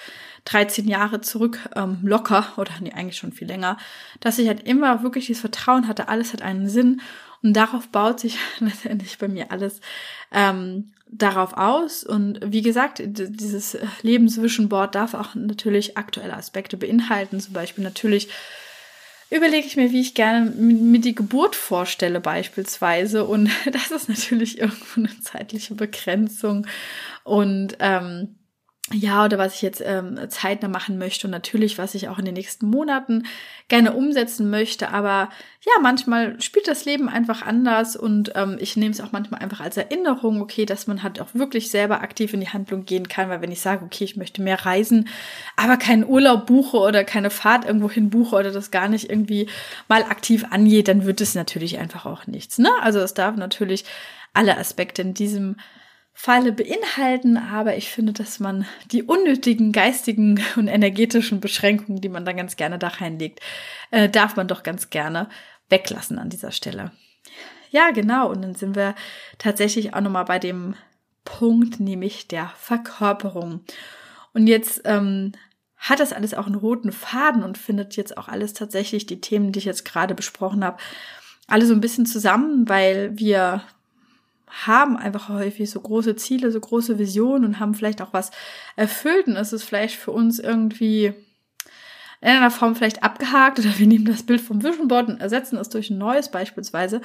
13 0.44 0.88
Jahre 0.88 1.20
zurück, 1.20 1.58
ähm, 1.74 1.98
locker 2.02 2.52
oder 2.56 2.72
nee, 2.80 2.92
eigentlich 2.92 3.18
schon 3.18 3.32
viel 3.32 3.48
länger, 3.48 3.76
dass 4.20 4.38
ich 4.38 4.48
halt 4.48 4.66
immer 4.66 5.02
wirklich 5.02 5.26
dieses 5.26 5.40
Vertrauen 5.40 5.88
hatte, 5.88 6.08
alles 6.08 6.32
hat 6.32 6.42
einen 6.42 6.68
Sinn 6.68 7.00
und 7.46 7.52
darauf 7.52 7.86
baut 7.88 8.18
sich 8.18 8.38
letztendlich 8.58 9.18
bei 9.18 9.28
mir 9.28 9.52
alles 9.52 9.80
ähm, 10.32 10.90
darauf 11.08 11.56
aus. 11.56 12.02
Und 12.02 12.40
wie 12.44 12.62
gesagt, 12.62 13.00
dieses 13.04 13.78
Lebensvision-Board 14.02 14.96
darf 14.96 15.14
auch 15.14 15.36
natürlich 15.36 15.96
aktuelle 15.96 16.36
Aspekte 16.36 16.76
beinhalten. 16.76 17.38
Zum 17.38 17.52
Beispiel 17.52 17.84
natürlich 17.84 18.28
überlege 19.30 19.64
ich 19.64 19.76
mir, 19.76 19.92
wie 19.92 20.00
ich 20.00 20.14
gerne 20.14 20.50
mir 20.50 21.00
die 21.00 21.14
Geburt 21.14 21.54
vorstelle 21.54 22.20
beispielsweise. 22.20 23.24
Und 23.24 23.48
das 23.72 23.92
ist 23.92 24.08
natürlich 24.08 24.58
irgendwo 24.58 25.00
eine 25.00 25.20
zeitliche 25.20 25.76
Begrenzung. 25.76 26.66
Und 27.22 27.76
ähm, 27.78 28.35
ja, 28.92 29.24
oder 29.24 29.36
was 29.36 29.56
ich 29.56 29.62
jetzt 29.62 29.82
ähm, 29.84 30.16
zeitnah 30.28 30.68
machen 30.68 30.96
möchte 30.96 31.26
und 31.26 31.32
natürlich, 31.32 31.76
was 31.76 31.96
ich 31.96 32.08
auch 32.08 32.20
in 32.20 32.24
den 32.24 32.34
nächsten 32.34 32.70
Monaten 32.70 33.24
gerne 33.66 33.92
umsetzen 33.92 34.48
möchte. 34.48 34.90
Aber 34.90 35.28
ja, 35.64 35.72
manchmal 35.82 36.40
spielt 36.40 36.68
das 36.68 36.84
Leben 36.84 37.08
einfach 37.08 37.42
anders 37.42 37.96
und 37.96 38.30
ähm, 38.36 38.58
ich 38.60 38.76
nehme 38.76 38.92
es 38.92 39.00
auch 39.00 39.10
manchmal 39.10 39.40
einfach 39.40 39.58
als 39.58 39.76
Erinnerung, 39.76 40.40
okay, 40.40 40.66
dass 40.66 40.86
man 40.86 41.02
halt 41.02 41.20
auch 41.20 41.34
wirklich 41.34 41.68
selber 41.68 42.00
aktiv 42.00 42.32
in 42.32 42.38
die 42.38 42.48
Handlung 42.48 42.84
gehen 42.84 43.08
kann, 43.08 43.28
weil 43.28 43.40
wenn 43.40 43.50
ich 43.50 43.60
sage, 43.60 43.84
okay, 43.84 44.04
ich 44.04 44.16
möchte 44.16 44.40
mehr 44.40 44.64
reisen, 44.64 45.08
aber 45.56 45.78
keinen 45.78 46.06
Urlaub 46.06 46.46
buche 46.46 46.76
oder 46.76 47.02
keine 47.02 47.30
Fahrt 47.30 47.64
irgendwo 47.64 47.90
hin 47.90 48.08
buche 48.08 48.36
oder 48.36 48.52
das 48.52 48.70
gar 48.70 48.88
nicht 48.88 49.10
irgendwie 49.10 49.48
mal 49.88 50.04
aktiv 50.04 50.44
angehe, 50.50 50.84
dann 50.84 51.04
wird 51.04 51.20
es 51.20 51.34
natürlich 51.34 51.78
einfach 51.78 52.06
auch 52.06 52.28
nichts. 52.28 52.58
Ne? 52.58 52.70
Also 52.82 53.00
es 53.00 53.14
darf 53.14 53.34
natürlich 53.34 53.84
alle 54.32 54.56
Aspekte 54.56 55.02
in 55.02 55.12
diesem 55.12 55.56
Falle 56.18 56.50
beinhalten, 56.50 57.36
aber 57.36 57.76
ich 57.76 57.90
finde, 57.90 58.14
dass 58.14 58.40
man 58.40 58.64
die 58.90 59.02
unnötigen 59.02 59.70
geistigen 59.70 60.40
und 60.56 60.66
energetischen 60.66 61.40
Beschränkungen, 61.40 62.00
die 62.00 62.08
man 62.08 62.24
dann 62.24 62.38
ganz 62.38 62.56
gerne 62.56 62.78
da 62.78 62.88
reinlegt, 62.88 63.40
äh, 63.90 64.08
darf 64.08 64.34
man 64.34 64.48
doch 64.48 64.62
ganz 64.62 64.88
gerne 64.88 65.28
weglassen 65.68 66.18
an 66.18 66.30
dieser 66.30 66.52
Stelle. 66.52 66.90
Ja, 67.70 67.90
genau. 67.90 68.30
Und 68.30 68.40
dann 68.40 68.54
sind 68.54 68.76
wir 68.76 68.94
tatsächlich 69.36 69.92
auch 69.92 70.00
nochmal 70.00 70.24
bei 70.24 70.38
dem 70.38 70.74
Punkt, 71.26 71.80
nämlich 71.80 72.26
der 72.28 72.50
Verkörperung. 72.56 73.60
Und 74.32 74.46
jetzt 74.46 74.80
ähm, 74.86 75.32
hat 75.76 76.00
das 76.00 76.14
alles 76.14 76.32
auch 76.32 76.46
einen 76.46 76.54
roten 76.54 76.92
Faden 76.92 77.44
und 77.44 77.58
findet 77.58 77.94
jetzt 77.94 78.16
auch 78.16 78.28
alles 78.28 78.54
tatsächlich 78.54 79.04
die 79.04 79.20
Themen, 79.20 79.52
die 79.52 79.58
ich 79.58 79.66
jetzt 79.66 79.84
gerade 79.84 80.14
besprochen 80.14 80.64
habe, 80.64 80.78
alle 81.46 81.66
so 81.66 81.74
ein 81.74 81.82
bisschen 81.82 82.06
zusammen, 82.06 82.66
weil 82.70 83.18
wir 83.18 83.62
haben 84.48 84.96
einfach 84.96 85.28
häufig 85.28 85.70
so 85.70 85.80
große 85.80 86.16
Ziele, 86.16 86.50
so 86.50 86.60
große 86.60 86.98
Visionen 86.98 87.44
und 87.44 87.60
haben 87.60 87.74
vielleicht 87.74 88.00
auch 88.00 88.12
was 88.12 88.30
erfüllt 88.76 89.26
und 89.26 89.36
es 89.36 89.52
ist 89.52 89.64
vielleicht 89.64 89.96
für 89.96 90.12
uns 90.12 90.38
irgendwie 90.38 91.12
in 92.20 92.28
einer 92.28 92.50
Form 92.50 92.74
vielleicht 92.74 93.02
abgehakt 93.02 93.58
oder 93.58 93.68
wir 93.78 93.86
nehmen 93.86 94.06
das 94.06 94.22
Bild 94.22 94.40
vom 94.40 94.62
Vision 94.62 94.88
Board 94.88 95.08
und 95.08 95.20
ersetzen 95.20 95.58
es 95.58 95.68
durch 95.68 95.90
ein 95.90 95.98
neues 95.98 96.30
beispielsweise. 96.30 97.00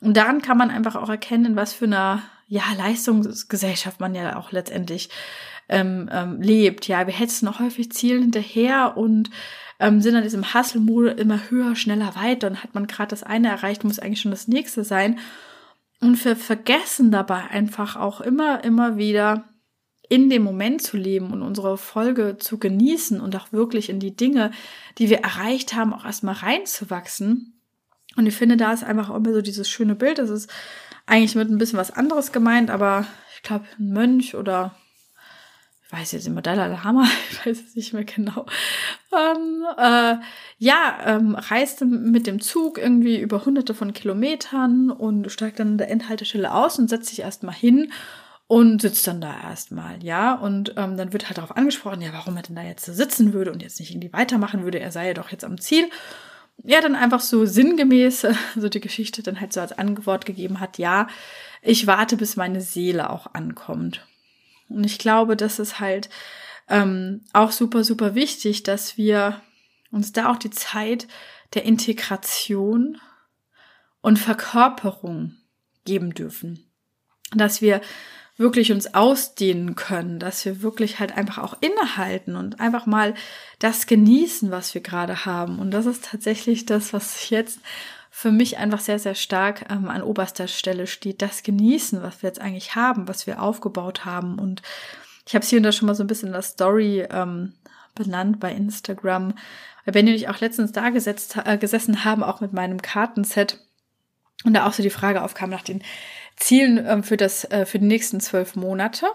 Und 0.00 0.16
daran 0.16 0.42
kann 0.42 0.58
man 0.58 0.70
einfach 0.70 0.96
auch 0.96 1.08
erkennen, 1.08 1.46
in 1.46 1.56
was 1.56 1.72
für 1.72 1.86
einer 1.86 2.22
ja, 2.46 2.62
Leistungsgesellschaft 2.76 4.00
man 4.00 4.14
ja 4.14 4.36
auch 4.36 4.52
letztendlich 4.52 5.08
ähm, 5.68 6.10
ähm, 6.12 6.42
lebt. 6.42 6.86
Ja, 6.88 7.06
wir 7.06 7.14
hetzen 7.14 7.48
auch 7.48 7.58
häufig 7.58 7.90
Zielen 7.90 8.22
hinterher 8.22 8.96
und 8.96 9.30
ähm, 9.80 10.00
sind 10.00 10.14
an 10.14 10.22
diesem 10.22 10.54
Hustle-Mode 10.54 11.12
immer 11.12 11.40
höher, 11.48 11.74
schneller, 11.74 12.14
weiter. 12.16 12.48
Und 12.48 12.62
hat 12.62 12.74
man 12.74 12.86
gerade 12.86 13.10
das 13.10 13.22
eine 13.22 13.48
erreicht, 13.48 13.82
muss 13.84 13.98
eigentlich 13.98 14.20
schon 14.20 14.30
das 14.30 14.46
nächste 14.46 14.84
sein. 14.84 15.18
Und 16.04 16.22
wir 16.22 16.36
vergessen 16.36 17.10
dabei 17.10 17.44
einfach 17.44 17.96
auch 17.96 18.20
immer, 18.20 18.62
immer 18.62 18.98
wieder 18.98 19.48
in 20.10 20.28
dem 20.28 20.42
Moment 20.42 20.82
zu 20.82 20.98
leben 20.98 21.32
und 21.32 21.40
unsere 21.40 21.78
Folge 21.78 22.36
zu 22.36 22.58
genießen 22.58 23.22
und 23.22 23.34
auch 23.36 23.52
wirklich 23.52 23.88
in 23.88 24.00
die 24.00 24.14
Dinge, 24.14 24.50
die 24.98 25.08
wir 25.08 25.20
erreicht 25.20 25.74
haben, 25.74 25.94
auch 25.94 26.04
erstmal 26.04 26.34
reinzuwachsen. 26.34 27.58
Und 28.16 28.26
ich 28.26 28.34
finde, 28.34 28.58
da 28.58 28.74
ist 28.74 28.84
einfach 28.84 29.08
auch 29.08 29.16
immer 29.16 29.32
so 29.32 29.40
dieses 29.40 29.66
schöne 29.66 29.94
Bild. 29.94 30.18
Das 30.18 30.28
ist 30.28 30.52
eigentlich 31.06 31.36
mit 31.36 31.48
ein 31.48 31.56
bisschen 31.56 31.78
was 31.78 31.90
anderes 31.90 32.32
gemeint, 32.32 32.70
aber 32.70 33.06
ich 33.34 33.42
glaube, 33.42 33.64
ein 33.78 33.88
Mönch 33.88 34.34
oder 34.34 34.74
weiß 35.94 36.12
jetzt 36.12 36.26
immer 36.26 36.42
Dalai 36.42 36.68
Lama, 36.68 37.06
ich 37.30 37.46
weiß 37.46 37.62
es 37.68 37.76
nicht 37.76 37.92
mehr 37.92 38.04
genau, 38.04 38.46
ähm, 39.12 39.64
äh, 39.78 40.16
ja, 40.58 40.98
ähm, 41.04 41.34
reiste 41.34 41.84
mit 41.84 42.26
dem 42.26 42.40
Zug 42.40 42.78
irgendwie 42.78 43.18
über 43.18 43.44
hunderte 43.44 43.74
von 43.74 43.92
Kilometern 43.92 44.90
und 44.90 45.30
steigt 45.30 45.60
dann 45.60 45.68
an 45.68 45.78
der 45.78 45.90
Endhaltestelle 45.90 46.52
aus 46.52 46.78
und 46.78 46.88
setzt 46.88 47.08
sich 47.08 47.20
erstmal 47.20 47.54
hin 47.54 47.92
und 48.46 48.82
sitzt 48.82 49.06
dann 49.06 49.20
da 49.20 49.34
erstmal, 49.42 50.02
ja, 50.02 50.34
und 50.34 50.74
ähm, 50.76 50.96
dann 50.96 51.12
wird 51.12 51.26
halt 51.26 51.38
darauf 51.38 51.56
angesprochen, 51.56 52.02
ja, 52.02 52.12
warum 52.12 52.36
er 52.36 52.42
denn 52.42 52.56
da 52.56 52.62
jetzt 52.62 52.84
sitzen 52.84 53.32
würde 53.32 53.52
und 53.52 53.62
jetzt 53.62 53.80
nicht 53.80 53.90
irgendwie 53.90 54.12
weitermachen 54.12 54.64
würde, 54.64 54.80
er 54.80 54.92
sei 54.92 55.08
ja 55.08 55.14
doch 55.14 55.30
jetzt 55.30 55.44
am 55.44 55.60
Ziel. 55.60 55.88
Ja, 56.62 56.80
dann 56.80 56.94
einfach 56.94 57.20
so 57.20 57.46
sinngemäß, 57.46 58.26
so 58.56 58.68
die 58.68 58.80
Geschichte 58.80 59.22
dann 59.22 59.40
halt 59.40 59.52
so 59.52 59.60
als 59.60 59.72
Antwort 59.72 60.26
gegeben 60.26 60.60
hat, 60.60 60.78
ja, 60.78 61.08
ich 61.62 61.86
warte, 61.86 62.16
bis 62.16 62.36
meine 62.36 62.60
Seele 62.60 63.10
auch 63.10 63.32
ankommt. 63.32 64.06
Und 64.68 64.84
ich 64.84 64.98
glaube, 64.98 65.36
das 65.36 65.58
ist 65.58 65.80
halt 65.80 66.08
ähm, 66.68 67.22
auch 67.32 67.50
super, 67.50 67.84
super 67.84 68.14
wichtig, 68.14 68.62
dass 68.62 68.96
wir 68.96 69.40
uns 69.90 70.12
da 70.12 70.30
auch 70.30 70.36
die 70.36 70.50
Zeit 70.50 71.06
der 71.54 71.64
Integration 71.64 72.98
und 74.00 74.18
Verkörperung 74.18 75.36
geben 75.84 76.14
dürfen. 76.14 76.70
Dass 77.34 77.62
wir 77.62 77.80
wirklich 78.36 78.72
uns 78.72 78.94
ausdehnen 78.94 79.76
können, 79.76 80.18
dass 80.18 80.44
wir 80.44 80.62
wirklich 80.62 80.98
halt 80.98 81.16
einfach 81.16 81.38
auch 81.38 81.56
innehalten 81.60 82.34
und 82.34 82.58
einfach 82.58 82.86
mal 82.86 83.14
das 83.60 83.86
genießen, 83.86 84.50
was 84.50 84.74
wir 84.74 84.80
gerade 84.80 85.24
haben. 85.24 85.60
Und 85.60 85.70
das 85.70 85.86
ist 85.86 86.06
tatsächlich 86.06 86.66
das, 86.66 86.92
was 86.92 87.30
jetzt 87.30 87.60
für 88.16 88.30
mich 88.30 88.58
einfach 88.58 88.78
sehr, 88.78 89.00
sehr 89.00 89.16
stark 89.16 89.66
ähm, 89.72 89.88
an 89.88 90.00
oberster 90.00 90.46
Stelle 90.46 90.86
steht. 90.86 91.20
Das 91.20 91.42
Genießen, 91.42 92.00
was 92.00 92.22
wir 92.22 92.28
jetzt 92.28 92.40
eigentlich 92.40 92.76
haben, 92.76 93.08
was 93.08 93.26
wir 93.26 93.42
aufgebaut 93.42 94.04
haben. 94.04 94.38
Und 94.38 94.62
ich 95.26 95.34
habe 95.34 95.42
es 95.42 95.50
hier 95.50 95.56
und 95.56 95.64
da 95.64 95.72
schon 95.72 95.88
mal 95.88 95.96
so 95.96 96.04
ein 96.04 96.06
bisschen 96.06 96.28
in 96.28 96.32
der 96.32 96.42
Story 96.42 97.04
ähm, 97.10 97.54
benannt 97.96 98.38
bei 98.38 98.52
Instagram. 98.52 99.34
Weil 99.84 99.92
Benny 99.94 100.12
und 100.12 100.16
ich 100.16 100.28
auch 100.28 100.38
letztens 100.38 100.70
da 100.70 100.90
gesetzt, 100.90 101.38
äh, 101.44 101.58
gesessen 101.58 102.04
haben, 102.04 102.22
auch 102.22 102.40
mit 102.40 102.52
meinem 102.52 102.80
Kartenset. 102.80 103.58
Und 104.44 104.54
da 104.54 104.68
auch 104.68 104.74
so 104.74 104.84
die 104.84 104.90
Frage 104.90 105.20
aufkam 105.20 105.50
nach 105.50 105.62
den 105.62 105.82
Zielen 106.36 106.86
ähm, 106.86 107.02
für 107.02 107.16
das, 107.16 107.44
äh, 107.50 107.66
für 107.66 107.80
die 107.80 107.86
nächsten 107.86 108.20
zwölf 108.20 108.54
Monate. 108.54 109.08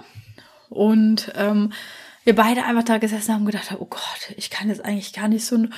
Und 0.67 1.31
ähm, 1.37 1.71
wir 2.25 2.35
beide 2.35 2.65
einfach 2.65 2.83
da 2.83 2.97
gesessen 2.97 3.33
haben 3.33 3.45
und 3.45 3.51
gedacht 3.51 3.71
haben, 3.71 3.79
oh 3.79 3.87
Gott, 3.89 4.33
ich 4.35 4.49
kann 4.49 4.67
jetzt 4.67 4.83
eigentlich 4.83 5.13
gar 5.13 5.29
nicht 5.29 5.45
so 5.45 5.55
ein 5.55 5.73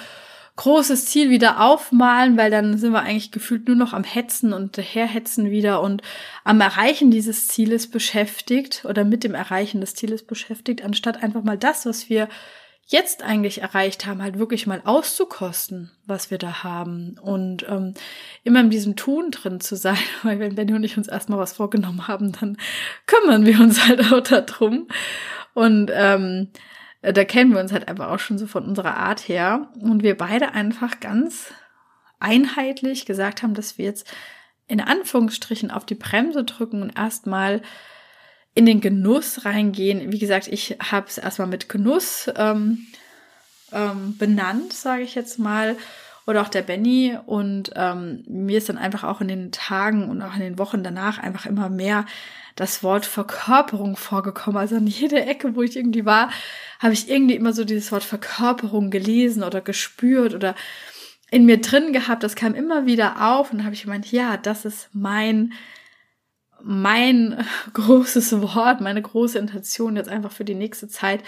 großes 0.55 1.05
Ziel 1.05 1.29
wieder 1.29 1.61
aufmalen, 1.61 2.37
weil 2.37 2.51
dann 2.51 2.77
sind 2.77 2.91
wir 2.91 3.01
eigentlich 3.01 3.31
gefühlt 3.31 3.67
nur 3.67 3.77
noch 3.77 3.93
am 3.93 4.03
Hetzen 4.03 4.53
und 4.53 4.77
herhetzen 4.77 5.49
wieder 5.49 5.81
und 5.81 6.01
am 6.43 6.61
Erreichen 6.61 7.11
dieses 7.11 7.47
Zieles 7.47 7.89
beschäftigt 7.89 8.85
oder 8.85 9.03
mit 9.03 9.23
dem 9.23 9.33
Erreichen 9.33 9.81
des 9.81 9.95
Zieles 9.95 10.23
beschäftigt, 10.25 10.83
anstatt 10.83 11.23
einfach 11.23 11.43
mal 11.43 11.57
das, 11.57 11.85
was 11.85 12.09
wir 12.09 12.27
jetzt 12.91 13.23
eigentlich 13.23 13.61
erreicht 13.61 14.05
haben, 14.05 14.21
halt 14.21 14.37
wirklich 14.37 14.67
mal 14.67 14.81
auszukosten, 14.83 15.91
was 16.05 16.29
wir 16.29 16.37
da 16.37 16.63
haben. 16.63 17.17
Und 17.21 17.65
ähm, 17.69 17.93
immer 18.43 18.59
in 18.59 18.69
diesem 18.69 18.97
Tun 18.97 19.31
drin 19.31 19.61
zu 19.61 19.75
sein, 19.75 19.97
weil 20.23 20.39
wenn 20.39 20.55
Benny 20.55 20.73
und 20.73 20.83
ich 20.83 20.97
uns 20.97 21.07
erstmal 21.07 21.39
was 21.39 21.53
vorgenommen 21.53 22.07
haben, 22.07 22.33
dann 22.33 22.57
kümmern 23.07 23.45
wir 23.45 23.59
uns 23.61 23.87
halt 23.87 24.11
auch 24.11 24.21
darum. 24.21 24.87
Und 25.53 25.91
ähm, 25.93 26.49
da 27.01 27.23
kennen 27.25 27.51
wir 27.51 27.59
uns 27.59 27.71
halt 27.71 27.87
einfach 27.87 28.09
auch 28.09 28.19
schon 28.19 28.37
so 28.37 28.45
von 28.47 28.65
unserer 28.65 28.97
Art 28.97 29.27
her 29.27 29.69
und 29.79 30.03
wir 30.03 30.15
beide 30.15 30.53
einfach 30.53 30.99
ganz 30.99 31.51
einheitlich 32.19 33.05
gesagt 33.05 33.41
haben, 33.41 33.55
dass 33.55 33.77
wir 33.77 33.85
jetzt 33.85 34.11
in 34.67 34.79
Anführungsstrichen 34.79 35.71
auf 35.71 35.85
die 35.85 35.95
Bremse 35.95 36.43
drücken 36.43 36.81
und 36.81 36.97
erstmal 36.97 37.61
in 38.53 38.65
den 38.65 38.81
Genuss 38.81 39.45
reingehen. 39.45 40.11
Wie 40.11 40.19
gesagt, 40.19 40.47
ich 40.47 40.77
habe 40.79 41.07
es 41.07 41.17
erstmal 41.17 41.47
mit 41.47 41.69
Genuss 41.69 42.29
ähm, 42.35 42.85
ähm, 43.71 44.17
benannt, 44.17 44.73
sage 44.73 45.03
ich 45.03 45.15
jetzt 45.15 45.39
mal. 45.39 45.75
Oder 46.27 46.41
auch 46.41 46.49
der 46.49 46.61
Benny. 46.61 47.17
Und 47.25 47.71
ähm, 47.75 48.23
mir 48.27 48.57
ist 48.57 48.69
dann 48.69 48.77
einfach 48.77 49.03
auch 49.03 49.21
in 49.21 49.27
den 49.27 49.51
Tagen 49.51 50.09
und 50.09 50.21
auch 50.21 50.35
in 50.35 50.41
den 50.41 50.59
Wochen 50.59 50.83
danach 50.83 51.17
einfach 51.17 51.45
immer 51.45 51.69
mehr 51.69 52.05
das 52.55 52.83
Wort 52.83 53.05
Verkörperung 53.05 53.95
vorgekommen. 53.95 54.57
Also 54.57 54.75
an 54.75 54.87
jeder 54.87 55.25
Ecke, 55.27 55.55
wo 55.55 55.61
ich 55.61 55.75
irgendwie 55.75 56.05
war, 56.05 56.29
habe 56.79 56.93
ich 56.93 57.09
irgendwie 57.09 57.35
immer 57.35 57.53
so 57.53 57.63
dieses 57.63 57.91
Wort 57.91 58.03
Verkörperung 58.03 58.89
gelesen 58.89 59.43
oder 59.43 59.61
gespürt 59.61 60.33
oder 60.33 60.55
in 61.31 61.45
mir 61.45 61.61
drin 61.61 61.93
gehabt. 61.93 62.23
Das 62.23 62.35
kam 62.35 62.53
immer 62.53 62.85
wieder 62.85 63.31
auf 63.31 63.51
und 63.51 63.63
habe 63.63 63.73
ich 63.73 63.83
gemeint, 63.83 64.11
ja, 64.11 64.37
das 64.37 64.65
ist 64.65 64.89
mein 64.93 65.53
mein 66.63 67.43
großes 67.73 68.41
Wort, 68.41 68.81
meine 68.81 69.01
große 69.01 69.39
Intention 69.39 69.95
jetzt 69.95 70.09
einfach 70.09 70.31
für 70.31 70.45
die 70.45 70.55
nächste 70.55 70.87
Zeit 70.87 71.23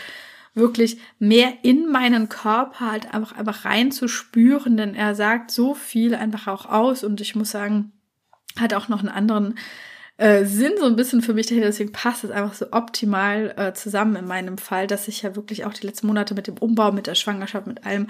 wirklich 0.54 0.98
mehr 1.20 1.54
in 1.64 1.90
meinen 1.90 2.30
Körper 2.30 2.92
halt 2.92 3.14
einfach, 3.14 3.34
einfach 3.34 3.66
reinzuspüren, 3.66 4.78
denn 4.78 4.96
er 4.96 5.16
sagt 5.16 5.52
so 5.52 5.74
viel 5.74 6.16
einfach 6.16 6.48
auch 6.48 6.66
aus 6.66 7.04
und 7.04 7.22
ich 7.22 7.36
muss 7.36 7.52
sagen, 7.52 7.92
hat 8.60 8.74
auch 8.74 8.88
noch 8.88 9.00
einen 9.00 9.10
anderen 9.10 9.56
äh, 10.18 10.46
Sinn 10.46 10.74
so 10.80 10.86
ein 10.86 10.96
bisschen 10.96 11.22
für 11.22 11.34
mich 11.34 11.48
dahinter, 11.48 11.68
deswegen 11.68 11.92
passt 11.92 12.24
es 12.24 12.32
einfach 12.32 12.54
so 12.54 12.68
optimal 12.72 13.54
äh, 13.58 13.74
zusammen 13.74 14.16
in 14.16 14.28
meinem 14.28 14.58
Fall, 14.58 14.86
dass 14.86 15.08
ich 15.08 15.24
ja 15.24 15.36
wirklich 15.36 15.66
auch 15.66 15.74
die 15.74 15.86
letzten 15.86 16.08
Monate 16.08 16.36
mit 16.36 16.48
dem 16.48 16.58
Umbau, 16.58 16.92
mit 16.92 17.08
der 17.08 17.16
Schwangerschaft, 17.16 17.66
mit 17.66 17.86
allem, 17.86 18.08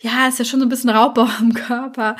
ja, 0.00 0.26
ist 0.26 0.40
ja 0.40 0.44
schon 0.44 0.60
so 0.60 0.66
ein 0.66 0.68
bisschen 0.68 0.90
Raubbau 0.90 1.28
im 1.40 1.54
Körper 1.54 2.16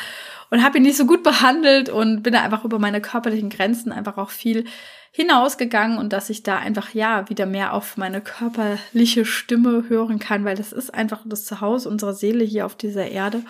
und 0.50 0.62
habe 0.62 0.78
ihn 0.78 0.84
nicht 0.84 0.96
so 0.96 1.04
gut 1.04 1.24
behandelt 1.24 1.88
und 1.88 2.22
bin 2.22 2.32
da 2.32 2.42
einfach 2.42 2.64
über 2.64 2.78
meine 2.78 3.00
körperlichen 3.00 3.50
Grenzen 3.50 3.90
einfach 3.90 4.18
auch 4.18 4.30
viel 4.30 4.66
hinausgegangen 5.10 5.98
und 5.98 6.12
dass 6.12 6.30
ich 6.30 6.42
da 6.42 6.58
einfach 6.58 6.92
ja 6.92 7.28
wieder 7.28 7.46
mehr 7.46 7.72
auf 7.72 7.96
meine 7.96 8.20
körperliche 8.20 9.24
Stimme 9.24 9.84
hören 9.88 10.18
kann, 10.18 10.44
weil 10.44 10.56
das 10.56 10.72
ist 10.72 10.92
einfach 10.92 11.20
das 11.24 11.44
Zuhause 11.44 11.88
unserer 11.88 12.14
Seele 12.14 12.44
hier 12.44 12.66
auf 12.66 12.76
dieser 12.76 13.08
Erde 13.08 13.42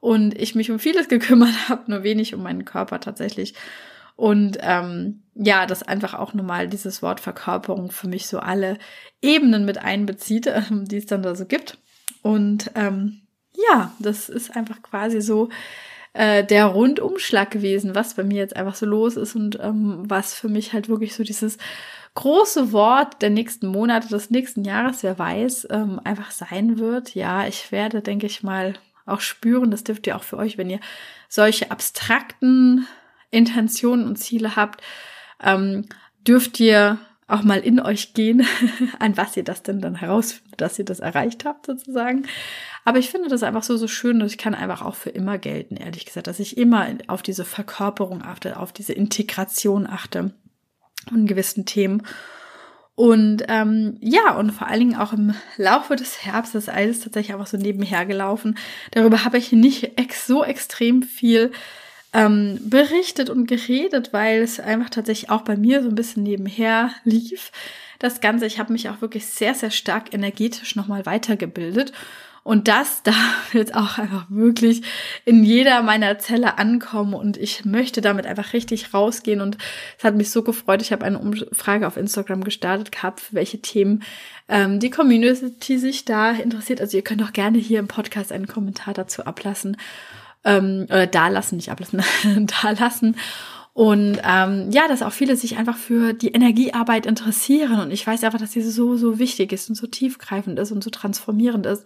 und 0.00 0.36
ich 0.38 0.54
mich 0.54 0.70
um 0.70 0.78
vieles 0.78 1.08
gekümmert 1.08 1.54
habe, 1.68 1.90
nur 1.90 2.02
wenig 2.02 2.34
um 2.34 2.42
meinen 2.42 2.64
Körper 2.64 3.00
tatsächlich. 3.00 3.54
Und 4.20 4.58
ähm, 4.60 5.22
ja, 5.34 5.64
das 5.64 5.82
einfach 5.82 6.12
auch 6.12 6.34
nochmal 6.34 6.68
dieses 6.68 7.00
Wort 7.00 7.20
Verkörperung 7.20 7.90
für 7.90 8.06
mich 8.06 8.26
so 8.26 8.38
alle 8.38 8.76
Ebenen 9.22 9.64
mit 9.64 9.78
einbezieht, 9.78 10.46
äh, 10.46 10.60
die 10.70 10.98
es 10.98 11.06
dann 11.06 11.22
da 11.22 11.34
so 11.34 11.46
gibt. 11.46 11.78
Und 12.20 12.70
ähm, 12.74 13.22
ja, 13.70 13.94
das 13.98 14.28
ist 14.28 14.54
einfach 14.54 14.82
quasi 14.82 15.22
so 15.22 15.48
äh, 16.12 16.44
der 16.44 16.66
Rundumschlag 16.66 17.50
gewesen, 17.50 17.94
was 17.94 18.12
bei 18.12 18.22
mir 18.22 18.36
jetzt 18.36 18.56
einfach 18.56 18.74
so 18.74 18.84
los 18.84 19.16
ist 19.16 19.36
und 19.36 19.58
ähm, 19.58 20.02
was 20.06 20.34
für 20.34 20.50
mich 20.50 20.74
halt 20.74 20.90
wirklich 20.90 21.14
so 21.14 21.24
dieses 21.24 21.56
große 22.12 22.72
Wort 22.72 23.22
der 23.22 23.30
nächsten 23.30 23.68
Monate, 23.68 24.08
des 24.08 24.28
nächsten 24.28 24.64
Jahres, 24.64 25.02
wer 25.02 25.18
weiß, 25.18 25.68
ähm, 25.70 25.98
einfach 26.04 26.30
sein 26.30 26.78
wird. 26.78 27.14
Ja, 27.14 27.46
ich 27.46 27.72
werde, 27.72 28.02
denke 28.02 28.26
ich 28.26 28.42
mal, 28.42 28.74
auch 29.06 29.22
spüren, 29.22 29.70
das 29.70 29.82
dürft 29.82 30.06
ihr 30.06 30.16
auch 30.16 30.24
für 30.24 30.36
euch, 30.36 30.58
wenn 30.58 30.68
ihr 30.68 30.80
solche 31.30 31.70
abstrakten 31.70 32.86
Intentionen 33.30 34.06
und 34.06 34.16
Ziele 34.16 34.56
habt, 34.56 34.82
ähm, 35.42 35.86
dürft 36.26 36.60
ihr 36.60 36.98
auch 37.30 37.42
mal 37.42 37.60
in 37.60 37.80
euch 37.80 38.12
gehen, 38.14 38.46
an 38.98 39.16
was 39.16 39.36
ihr 39.36 39.44
das 39.44 39.62
denn 39.62 39.80
dann 39.80 39.94
herausfindet, 39.94 40.60
dass 40.60 40.78
ihr 40.78 40.84
das 40.84 41.00
erreicht 41.00 41.44
habt 41.44 41.66
sozusagen. 41.66 42.26
Aber 42.84 42.98
ich 42.98 43.10
finde 43.10 43.28
das 43.28 43.42
einfach 43.42 43.62
so, 43.62 43.76
so 43.76 43.86
schön 43.86 44.20
und 44.20 44.26
ich 44.26 44.38
kann 44.38 44.54
einfach 44.54 44.82
auch 44.82 44.94
für 44.94 45.10
immer 45.10 45.38
gelten, 45.38 45.76
ehrlich 45.76 46.06
gesagt, 46.06 46.26
dass 46.26 46.40
ich 46.40 46.56
immer 46.56 46.86
auf 47.06 47.22
diese 47.22 47.44
Verkörperung 47.44 48.22
achte, 48.22 48.58
auf 48.58 48.72
diese 48.72 48.92
Integration 48.92 49.86
achte 49.86 50.32
in 51.10 51.26
gewissen 51.26 51.66
Themen. 51.66 52.02
Und 52.94 53.44
ähm, 53.48 53.96
ja, 54.00 54.34
und 54.34 54.50
vor 54.50 54.66
allen 54.66 54.80
Dingen 54.80 54.96
auch 54.96 55.14
im 55.14 55.34
Laufe 55.56 55.96
des 55.96 56.24
Herbstes 56.24 56.68
alles 56.68 57.00
tatsächlich 57.00 57.32
einfach 57.32 57.46
so 57.46 57.56
nebenher 57.56 58.04
gelaufen. 58.04 58.58
Darüber 58.90 59.24
habe 59.24 59.38
ich 59.38 59.52
nicht 59.52 59.98
ex 59.98 60.26
so 60.26 60.44
extrem 60.44 61.02
viel 61.02 61.52
ähm, 62.12 62.58
berichtet 62.64 63.30
und 63.30 63.46
geredet, 63.46 64.12
weil 64.12 64.42
es 64.42 64.58
einfach 64.58 64.90
tatsächlich 64.90 65.30
auch 65.30 65.42
bei 65.42 65.56
mir 65.56 65.82
so 65.82 65.88
ein 65.88 65.94
bisschen 65.94 66.22
nebenher 66.22 66.90
lief. 67.04 67.52
Das 67.98 68.20
Ganze, 68.20 68.46
ich 68.46 68.58
habe 68.58 68.72
mich 68.72 68.88
auch 68.88 69.00
wirklich 69.00 69.26
sehr, 69.26 69.54
sehr 69.54 69.70
stark 69.70 70.12
energetisch 70.12 70.74
nochmal 70.74 71.06
weitergebildet. 71.06 71.92
Und 72.42 72.68
das 72.68 73.02
darf 73.04 73.54
jetzt 73.54 73.74
auch 73.74 73.98
einfach 73.98 74.26
wirklich 74.28 74.82
in 75.24 75.44
jeder 75.44 75.82
meiner 75.82 76.18
Zelle 76.18 76.58
ankommen 76.58 77.14
und 77.14 77.36
ich 77.36 77.64
möchte 77.64 78.00
damit 78.00 78.26
einfach 78.26 78.54
richtig 78.54 78.92
rausgehen 78.94 79.40
und 79.40 79.58
es 79.98 80.04
hat 80.04 80.16
mich 80.16 80.30
so 80.30 80.42
gefreut. 80.42 80.82
Ich 80.82 80.90
habe 80.90 81.04
eine 81.04 81.18
Umfrage 81.18 81.86
auf 81.86 81.96
Instagram 81.96 82.42
gestartet 82.42 82.90
gehabt, 82.90 83.20
für 83.20 83.34
welche 83.34 83.60
Themen 83.60 84.02
ähm, 84.48 84.80
die 84.80 84.90
Community 84.90 85.78
sich 85.78 86.06
da 86.06 86.32
interessiert. 86.32 86.80
Also 86.80 86.96
ihr 86.96 87.04
könnt 87.04 87.22
auch 87.22 87.32
gerne 87.32 87.58
hier 87.58 87.78
im 87.78 87.88
Podcast 87.88 88.32
einen 88.32 88.48
Kommentar 88.48 88.94
dazu 88.94 89.26
ablassen 89.26 89.76
ähm, 90.44 90.86
oder 90.88 91.06
da 91.06 91.28
lassen, 91.28 91.56
nicht 91.56 91.70
ablassen, 91.70 92.02
da 92.62 92.70
lassen. 92.70 93.16
Und 93.72 94.20
ähm, 94.24 94.70
ja, 94.72 94.88
dass 94.88 95.02
auch 95.02 95.12
viele 95.12 95.36
sich 95.36 95.56
einfach 95.56 95.76
für 95.76 96.12
die 96.12 96.32
Energiearbeit 96.32 97.06
interessieren. 97.06 97.80
Und 97.80 97.92
ich 97.92 98.06
weiß 98.06 98.24
einfach, 98.24 98.40
dass 98.40 98.50
diese 98.50 98.70
so, 98.70 98.96
so 98.96 99.18
wichtig 99.18 99.52
ist 99.52 99.68
und 99.68 99.74
so 99.74 99.86
tiefgreifend 99.86 100.58
ist 100.58 100.72
und 100.72 100.82
so 100.82 100.90
transformierend 100.90 101.66
ist. 101.66 101.84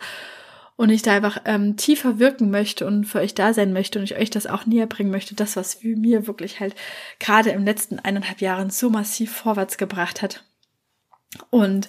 Und 0.76 0.90
ich 0.90 1.02
da 1.02 1.12
einfach 1.12 1.38
ähm, 1.44 1.76
tiefer 1.76 2.18
wirken 2.18 2.50
möchte 2.50 2.84
und 2.86 3.04
für 3.04 3.20
euch 3.20 3.34
da 3.34 3.54
sein 3.54 3.72
möchte 3.72 3.98
und 3.98 4.04
ich 4.04 4.16
euch 4.16 4.30
das 4.30 4.48
auch 4.48 4.66
näher 4.66 4.86
bringen 4.86 5.10
möchte. 5.10 5.36
Das, 5.36 5.54
was 5.54 5.84
mir 5.84 6.26
wirklich 6.26 6.58
halt 6.58 6.74
gerade 7.20 7.50
im 7.50 7.64
letzten 7.64 8.00
eineinhalb 8.00 8.40
Jahren 8.40 8.70
so 8.70 8.90
massiv 8.90 9.30
vorwärts 9.30 9.78
gebracht 9.78 10.20
hat. 10.20 10.42
Und 11.50 11.88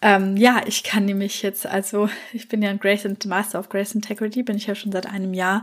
ähm, 0.00 0.36
ja, 0.36 0.62
ich 0.66 0.84
kann 0.84 1.04
nämlich 1.04 1.42
jetzt, 1.42 1.66
also 1.66 2.08
ich 2.32 2.48
bin 2.48 2.62
ja 2.62 2.70
ein 2.70 2.78
Grace 2.78 3.06
and 3.06 3.24
Master 3.26 3.58
of 3.58 3.68
Grace 3.68 3.94
Integrity, 3.94 4.42
bin 4.42 4.56
ich 4.56 4.66
ja 4.66 4.74
schon 4.74 4.92
seit 4.92 5.06
einem 5.06 5.34
Jahr. 5.34 5.62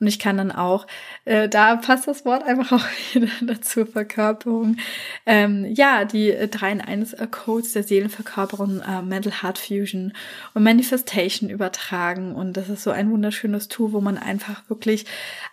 Und 0.00 0.08
ich 0.08 0.18
kann 0.18 0.36
dann 0.36 0.52
auch, 0.52 0.86
äh, 1.24 1.48
da 1.48 1.76
passt 1.76 2.08
das 2.08 2.24
Wort 2.24 2.42
einfach 2.42 2.72
auch 2.72 2.86
wieder 3.14 3.28
dazu, 3.40 3.86
Verkörperung. 3.86 4.76
Ähm, 5.24 5.64
ja, 5.72 6.04
die 6.04 6.30
3 6.30 6.72
in 6.72 6.80
1 6.80 7.16
Codes 7.30 7.72
der 7.72 7.84
Seelenverkörperung, 7.84 8.80
äh, 8.80 9.02
Mental 9.02 9.42
Heart 9.42 9.58
Fusion 9.58 10.12
und 10.52 10.62
Manifestation 10.62 11.48
übertragen. 11.48 12.34
Und 12.34 12.56
das 12.56 12.68
ist 12.68 12.82
so 12.82 12.90
ein 12.90 13.10
wunderschönes 13.10 13.68
Tool, 13.68 13.92
wo 13.92 14.00
man 14.00 14.18
einfach 14.18 14.68
wirklich 14.68 15.06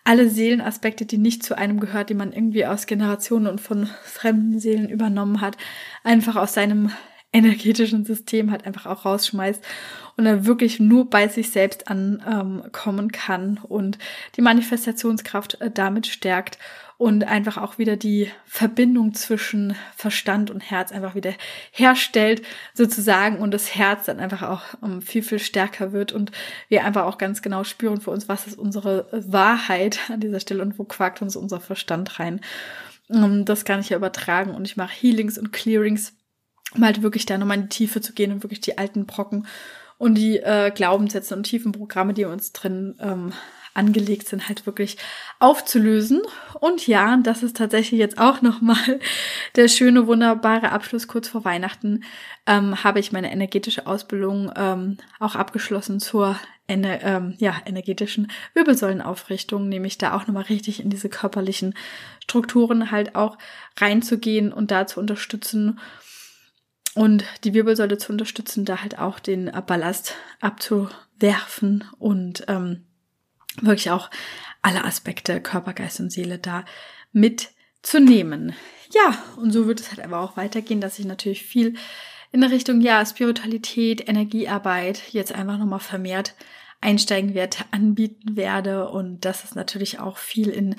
alle 0.04 0.30
Seelenaspekte, 0.30 1.06
die 1.06 1.18
nicht 1.18 1.44
zu 1.44 1.58
einem 1.58 1.80
gehört, 1.80 2.10
die 2.10 2.16
man 2.16 2.34
irgendwie 2.34 2.66
aus 2.66 2.88
Generationen 2.88 3.48
und 3.48 3.62
von 3.62 3.90
fremden 4.04 4.60
Seelen 4.60 4.90
übernommen 4.90 5.40
hat, 5.42 5.56
einfach 6.04 6.36
aus 6.36 6.54
seinem 6.54 6.92
energetischen 7.34 8.06
System 8.06 8.52
halt 8.52 8.66
einfach 8.66 8.86
auch 8.86 9.06
rausschmeißt 9.06 9.64
und 10.18 10.26
dann 10.26 10.46
wirklich 10.46 10.80
nur 10.80 11.10
bei 11.10 11.28
sich 11.28 11.52
selbst 11.52 11.88
ankommen 11.88 13.06
ähm, 13.06 13.12
kann 13.12 13.60
und 13.64 13.98
die 14.36 14.42
Manifestationskraft 14.42 15.62
äh, 15.62 15.72
damit 15.72 16.08
stärkt 16.08 16.58
und 17.02 17.24
einfach 17.24 17.58
auch 17.58 17.80
wieder 17.80 17.96
die 17.96 18.30
Verbindung 18.46 19.16
zwischen 19.16 19.76
Verstand 19.96 20.52
und 20.52 20.60
Herz 20.60 20.92
einfach 20.92 21.16
wieder 21.16 21.34
herstellt 21.72 22.44
sozusagen 22.76 23.40
und 23.40 23.52
das 23.52 23.74
Herz 23.74 24.06
dann 24.06 24.20
einfach 24.20 24.44
auch 24.44 24.62
ähm, 24.84 25.02
viel, 25.02 25.24
viel 25.24 25.40
stärker 25.40 25.94
wird 25.94 26.12
und 26.12 26.32
wir 26.70 26.86
einfach 26.86 27.06
auch 27.06 27.18
ganz 27.18 27.42
genau 27.42 27.64
spüren 27.64 28.02
für 28.02 28.12
uns, 28.12 28.30
was 28.30 28.46
ist 28.46 28.60
unsere 28.60 29.08
Wahrheit 29.12 30.00
an 30.12 30.20
dieser 30.20 30.40
Stelle 30.40 30.62
und 30.62 30.78
wo 30.78 30.84
quakt 30.84 31.24
uns 31.24 31.36
unser 31.36 31.60
Verstand 31.60 32.20
rein. 32.20 32.42
Ähm, 33.10 33.46
das 33.46 33.66
kann 33.66 33.80
ich 33.80 33.90
ja 33.90 33.98
übertragen 33.98 34.54
und 34.54 34.68
ich 34.68 34.78
mache 34.78 34.94
Healings 34.94 35.40
und 35.40 35.52
Clearings 35.52 36.14
um 36.76 36.84
halt 36.84 37.02
wirklich 37.02 37.26
da 37.26 37.38
nochmal 37.38 37.58
in 37.58 37.64
die 37.64 37.70
Tiefe 37.70 38.02
zu 38.02 38.14
gehen 38.14 38.32
und 38.32 38.44
wirklich 38.44 38.62
die 38.62 38.78
alten 38.78 39.06
Brocken 39.06 39.48
und 39.98 40.16
die 40.16 40.38
äh, 40.38 40.72
Glaubenssätze 40.72 41.36
und 41.36 41.44
tiefen 41.44 41.72
Programme, 41.72 42.14
die 42.14 42.26
uns 42.26 42.54
drin 42.54 42.96
ähm, 43.00 43.34
angelegt 43.74 44.28
sind, 44.28 44.48
halt 44.50 44.66
wirklich 44.66 44.98
aufzulösen. 45.40 46.22
Und 46.60 46.88
ja, 46.88 47.18
das 47.18 47.44
ist 47.44 47.58
tatsächlich 47.58 48.00
jetzt 48.00 48.18
auch 48.18 48.42
nochmal 48.42 49.00
der 49.56 49.68
schöne, 49.68 50.08
wunderbare 50.08 50.72
Abschluss 50.72 51.08
kurz 51.08 51.28
vor 51.28 51.46
Weihnachten. 51.46 52.04
Ähm, 52.46 52.84
habe 52.84 53.00
ich 53.00 53.12
meine 53.12 53.32
energetische 53.32 53.88
Ausbildung 53.88 54.52
ähm, 54.56 54.98
auch 55.20 55.36
abgeschlossen 55.36 56.00
zur 56.00 56.38
ener 56.68 57.02
ähm, 57.04 57.36
ja, 57.38 57.56
energetischen 57.66 58.32
Wirbelsäulenaufrichtung, 58.54 59.68
nämlich 59.68 59.98
da 59.98 60.16
auch 60.16 60.28
nochmal 60.28 60.44
richtig 60.44 60.82
in 60.82 60.90
diese 60.90 61.10
körperlichen 61.10 61.76
Strukturen 62.24 62.92
halt 62.92 63.16
auch 63.16 63.38
reinzugehen 63.78 64.54
und 64.54 64.72
da 64.72 64.88
zu 64.88 65.00
unterstützen 65.00 65.80
und 66.96 67.24
die 67.44 67.54
Wirbelsäule 67.54 67.98
zu 67.98 68.12
unterstützen, 68.12 68.66
da 68.66 68.82
halt 68.82 69.00
auch 69.00 69.20
den 69.20 69.52
Ballast 69.66 70.16
abzuwerfen 70.40 71.86
und 72.00 72.44
ähm, 72.48 72.84
wirklich 73.62 73.92
auch 73.92 74.10
alle 74.62 74.84
Aspekte 74.84 75.42
Körper, 75.42 75.74
Geist 75.74 76.00
und 76.00 76.12
Seele 76.12 76.38
da 76.38 76.66
mitzunehmen. 77.12 78.54
Ja, 78.94 79.18
und 79.38 79.52
so 79.52 79.68
wird 79.68 79.80
es 79.80 79.90
halt 79.90 80.02
aber 80.02 80.20
auch 80.20 80.38
weitergehen, 80.38 80.82
dass 80.82 81.00
ich 81.00 81.06
natürlich 81.06 81.44
viel 81.44 81.76
in 82.32 82.42
der 82.42 82.52
Richtung, 82.52 82.82
ja, 82.82 83.06
Spiritualität, 83.06 84.08
Energiearbeit 84.08 85.02
jetzt 85.12 85.34
einfach 85.34 85.58
nochmal 85.58 85.80
vermehrt 85.80 86.34
einsteigen 86.80 87.34
werde, 87.34 87.58
anbieten 87.72 88.36
werde. 88.36 88.90
Und 88.90 89.24
das 89.26 89.44
ist 89.44 89.56
natürlich 89.56 90.00
auch 90.00 90.18
viel 90.18 90.50
in 90.50 90.76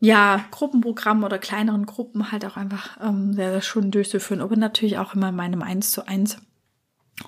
ja, 0.00 0.44
Gruppenprogrammen 0.50 1.24
oder 1.24 1.38
kleineren 1.38 1.86
Gruppen 1.86 2.30
halt 2.30 2.44
auch 2.44 2.56
einfach 2.56 2.98
ähm, 3.00 3.32
sehr, 3.32 3.50
sehr 3.50 3.62
schön 3.62 3.90
durchzuführen, 3.90 4.42
aber 4.42 4.56
natürlich 4.56 4.98
auch 4.98 5.14
immer 5.14 5.30
in 5.30 5.36
meinem 5.36 5.62
Eins 5.62 5.90
zu 5.90 6.06
eins. 6.06 6.38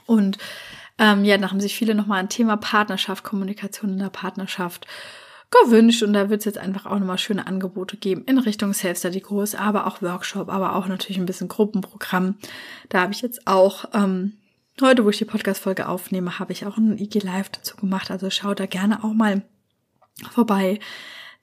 Und 0.06 0.38
ähm, 0.98 1.24
ja, 1.24 1.38
da 1.38 1.50
haben 1.50 1.60
sich 1.60 1.76
viele 1.76 1.94
nochmal 1.94 2.20
ein 2.20 2.28
Thema 2.28 2.56
Partnerschaft, 2.56 3.24
Kommunikation 3.24 3.92
in 3.92 3.98
der 3.98 4.10
Partnerschaft 4.10 4.86
gewünscht 5.50 6.02
und 6.02 6.12
da 6.12 6.28
wird 6.28 6.40
es 6.40 6.44
jetzt 6.44 6.58
einfach 6.58 6.84
auch 6.84 6.98
nochmal 6.98 7.16
schöne 7.16 7.46
Angebote 7.46 7.96
geben 7.96 8.24
in 8.26 8.38
Richtung 8.38 8.74
Self-Study-Kurs, 8.74 9.54
aber 9.54 9.86
auch 9.86 10.02
Workshop, 10.02 10.50
aber 10.50 10.76
auch 10.76 10.86
natürlich 10.88 11.18
ein 11.18 11.26
bisschen 11.26 11.48
Gruppenprogramm. 11.48 12.34
Da 12.90 13.00
habe 13.00 13.12
ich 13.12 13.22
jetzt 13.22 13.46
auch 13.46 13.86
ähm, 13.94 14.34
heute, 14.82 15.04
wo 15.04 15.10
ich 15.10 15.16
die 15.16 15.24
Podcast-Folge 15.24 15.88
aufnehme, 15.88 16.38
habe 16.38 16.52
ich 16.52 16.66
auch 16.66 16.76
ein 16.76 16.98
IG 16.98 17.20
Live 17.20 17.48
dazu 17.48 17.76
gemacht, 17.76 18.10
also 18.10 18.28
schaut 18.28 18.60
da 18.60 18.66
gerne 18.66 19.02
auch 19.02 19.14
mal 19.14 19.42
vorbei. 20.30 20.80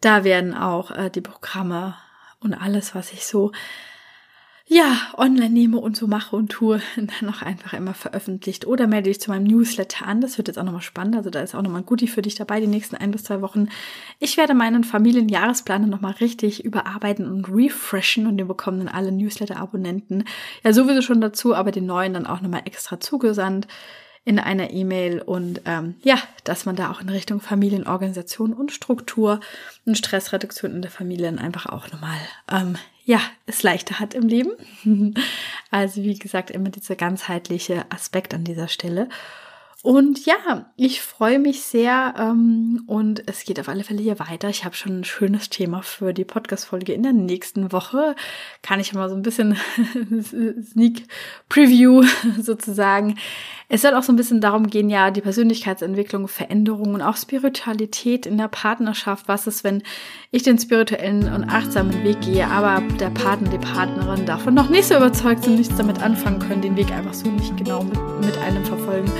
Da 0.02 0.24
werden 0.24 0.54
auch 0.54 0.92
äh, 0.92 1.10
die 1.10 1.22
Programme 1.22 1.96
und 2.40 2.54
alles, 2.54 2.96
was 2.96 3.12
ich 3.12 3.26
so 3.26 3.52
ja, 4.68 4.98
online 5.16 5.52
nehme 5.52 5.78
und 5.78 5.96
so 5.96 6.08
mache 6.08 6.36
und 6.36 6.52
tue, 6.52 6.82
dann 6.96 7.30
auch 7.30 7.44
einfach 7.44 7.74
immer 7.74 7.94
veröffentlicht. 7.94 8.66
Oder 8.66 8.88
melde 8.88 9.10
dich 9.10 9.22
zu 9.22 9.30
meinem 9.30 9.44
Newsletter 9.44 10.08
an. 10.08 10.22
Das 10.22 10.38
wird 10.40 10.48
jetzt 10.48 10.58
auch 10.58 10.64
nochmal 10.64 10.82
spannend. 10.82 11.16
Also 11.16 11.30
da 11.30 11.42
ist 11.42 11.54
auch 11.54 11.62
nochmal 11.62 11.82
ein 11.82 11.86
Goodie 11.86 12.08
für 12.08 12.24
dich 12.24 12.34
dabei, 12.34 12.60
die 12.60 12.68
nächsten 12.68 12.96
ein 12.96 13.12
bis 13.12 13.24
zwei 13.24 13.42
Wochen. 13.42 13.68
Ich 14.20 14.38
werde 14.38 14.56
meinen 14.56 14.84
Familienjahresplan 14.84 15.88
nochmal 15.88 16.14
richtig 16.14 16.66
überarbeiten 16.66 17.28
und 17.28 17.48
refreshen 17.48 18.26
und 18.26 18.38
den 18.38 18.48
bekommen 18.48 18.80
dann 18.80 18.88
alle 18.88 19.12
Newsletter-Abonnenten 19.12 20.24
ja 20.64 20.74
sowieso 20.74 21.02
schon 21.02 21.22
dazu, 21.22 21.54
aber 21.54 21.72
den 21.72 21.86
neuen 21.86 22.14
dann 22.14 22.26
auch 22.26 22.42
nochmal 22.42 22.64
extra 22.66 23.00
zugesandt 23.00 23.68
in 24.26 24.40
einer 24.40 24.72
E-Mail 24.72 25.22
und 25.22 25.62
ähm, 25.66 25.96
ja, 26.04 26.18
dass 26.44 26.66
man 26.66 26.76
da 26.76 26.92
auch 26.92 27.00
in 27.00 27.10
Richtung 27.10 27.42
Familienorganisation 27.42 28.54
und 28.54 28.72
Struktur 28.72 29.40
und 29.86 29.98
Stressreduktion 29.98 30.72
in 30.72 30.82
der 30.82 30.92
Familie 30.92 31.28
dann 31.28 31.40
einfach 31.40 31.68
auch 31.68 31.92
nochmal 31.92 32.18
ähm, 32.52 32.76
ja, 33.06 33.22
es 33.46 33.62
leichter 33.62 34.00
hat 34.00 34.16
im 34.16 34.28
Leben. 34.28 34.52
also 35.72 36.02
wie 36.02 36.18
gesagt, 36.18 36.50
immer 36.50 36.70
dieser 36.70 36.96
ganzheitliche 36.96 37.86
Aspekt 37.92 38.34
an 38.34 38.44
dieser 38.44 38.68
Stelle. 38.68 39.10
Und 39.86 40.26
ja, 40.26 40.66
ich 40.78 41.00
freue 41.00 41.38
mich 41.38 41.62
sehr 41.62 42.16
ähm, 42.18 42.82
und 42.88 43.22
es 43.30 43.44
geht 43.44 43.60
auf 43.60 43.70
alle 43.70 43.84
Fälle 43.84 44.02
hier 44.02 44.18
weiter. 44.18 44.50
Ich 44.50 44.66
habe 44.66 44.74
schon 44.74 45.02
ein 45.02 45.04
schönes 45.04 45.52
Thema 45.52 45.84
für 45.84 46.12
die 46.12 46.26
Podcast-Folge 46.26 46.92
in 46.92 47.04
der 47.04 47.14
nächsten 47.14 47.72
Woche. 47.72 48.16
Kann 48.64 48.80
ich 48.80 48.96
mal 48.96 49.10
so 49.10 49.16
ein 49.16 49.22
bisschen 49.22 49.56
Sneak 50.72 51.04
Preview 51.50 52.04
sozusagen. 52.42 53.20
Es 53.70 53.84
soll 53.84 53.94
auch 53.94 54.02
so 54.02 54.12
ein 54.12 54.16
bisschen 54.16 54.42
darum 54.42 54.72
gehen, 54.72 54.90
ja, 54.90 55.12
die 55.12 55.22
Persönlichkeitsentwicklung, 55.22 56.28
Veränderungen 56.28 56.96
und 56.96 57.02
auch 57.04 57.16
Spiritualität 57.16 58.26
in 58.26 58.40
der 58.40 58.48
Partnerschaft. 58.48 59.28
Was 59.28 59.46
ist, 59.46 59.64
wenn 59.64 59.84
ich 60.32 60.42
den 60.42 60.58
spirituellen 60.58 61.32
und 61.32 61.44
achtsamen 61.44 62.04
Weg 62.04 62.22
gehe, 62.22 62.48
aber 62.48 62.82
der 62.98 63.12
Partner, 63.12 63.52
die 63.52 63.60
Partnerin 63.60 64.26
davon 64.26 64.56
noch 64.56 64.70
nicht 64.70 64.86
so 64.86 64.96
überzeugt 64.96 65.44
sind, 65.44 65.58
nichts 65.58 65.76
damit 65.76 66.02
anfangen 66.02 66.40
können, 66.40 66.64
den 66.64 66.76
Weg 66.76 66.92
einfach 66.92 67.14
so 67.14 67.30
nicht 67.30 67.56
genau 67.56 67.84
mit, 67.84 68.00
mit 68.26 68.38
einem 68.40 68.66
verfolgen. 68.66 69.12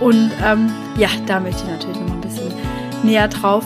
Und 0.00 0.30
ähm, 0.44 0.70
ja, 0.98 1.08
da 1.26 1.40
möchte 1.40 1.62
ich 1.64 1.70
natürlich 1.70 1.98
noch 2.00 2.08
mal 2.08 2.14
ein 2.14 2.20
bisschen 2.20 2.52
näher 3.02 3.28
drauf 3.28 3.64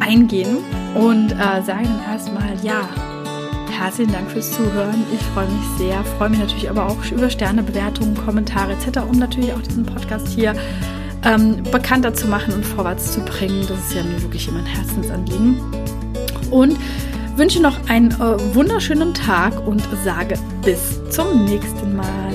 eingehen 0.00 0.58
und 0.94 1.32
äh, 1.32 1.62
sage 1.62 1.84
dann 1.84 2.02
erstmal, 2.12 2.48
ja, 2.62 2.88
herzlichen 3.70 4.12
Dank 4.12 4.30
fürs 4.30 4.52
Zuhören. 4.52 5.04
Ich 5.12 5.22
freue 5.32 5.46
mich 5.46 5.78
sehr, 5.78 6.02
freue 6.18 6.30
mich 6.30 6.40
natürlich 6.40 6.68
aber 6.68 6.86
auch 6.86 6.98
über 7.10 7.30
Sternebewertungen, 7.30 8.14
Kommentare 8.14 8.72
etc., 8.72 9.00
um 9.08 9.18
natürlich 9.18 9.52
auch 9.52 9.62
diesen 9.62 9.86
Podcast 9.86 10.28
hier 10.28 10.54
ähm, 11.24 11.62
bekannter 11.70 12.14
zu 12.14 12.26
machen 12.26 12.54
und 12.54 12.64
vorwärts 12.64 13.12
zu 13.12 13.20
bringen. 13.20 13.64
Das 13.68 13.78
ist 13.78 13.94
ja 13.94 14.02
mir 14.02 14.20
wirklich 14.22 14.48
immer 14.48 14.58
ein 14.58 14.66
Herzensanliegen. 14.66 15.60
Und 16.50 16.76
wünsche 17.36 17.62
noch 17.62 17.88
einen 17.88 18.10
äh, 18.10 18.54
wunderschönen 18.54 19.14
Tag 19.14 19.66
und 19.66 19.82
sage 20.04 20.34
bis 20.62 21.00
zum 21.10 21.44
nächsten 21.44 21.96
Mal. 21.96 22.29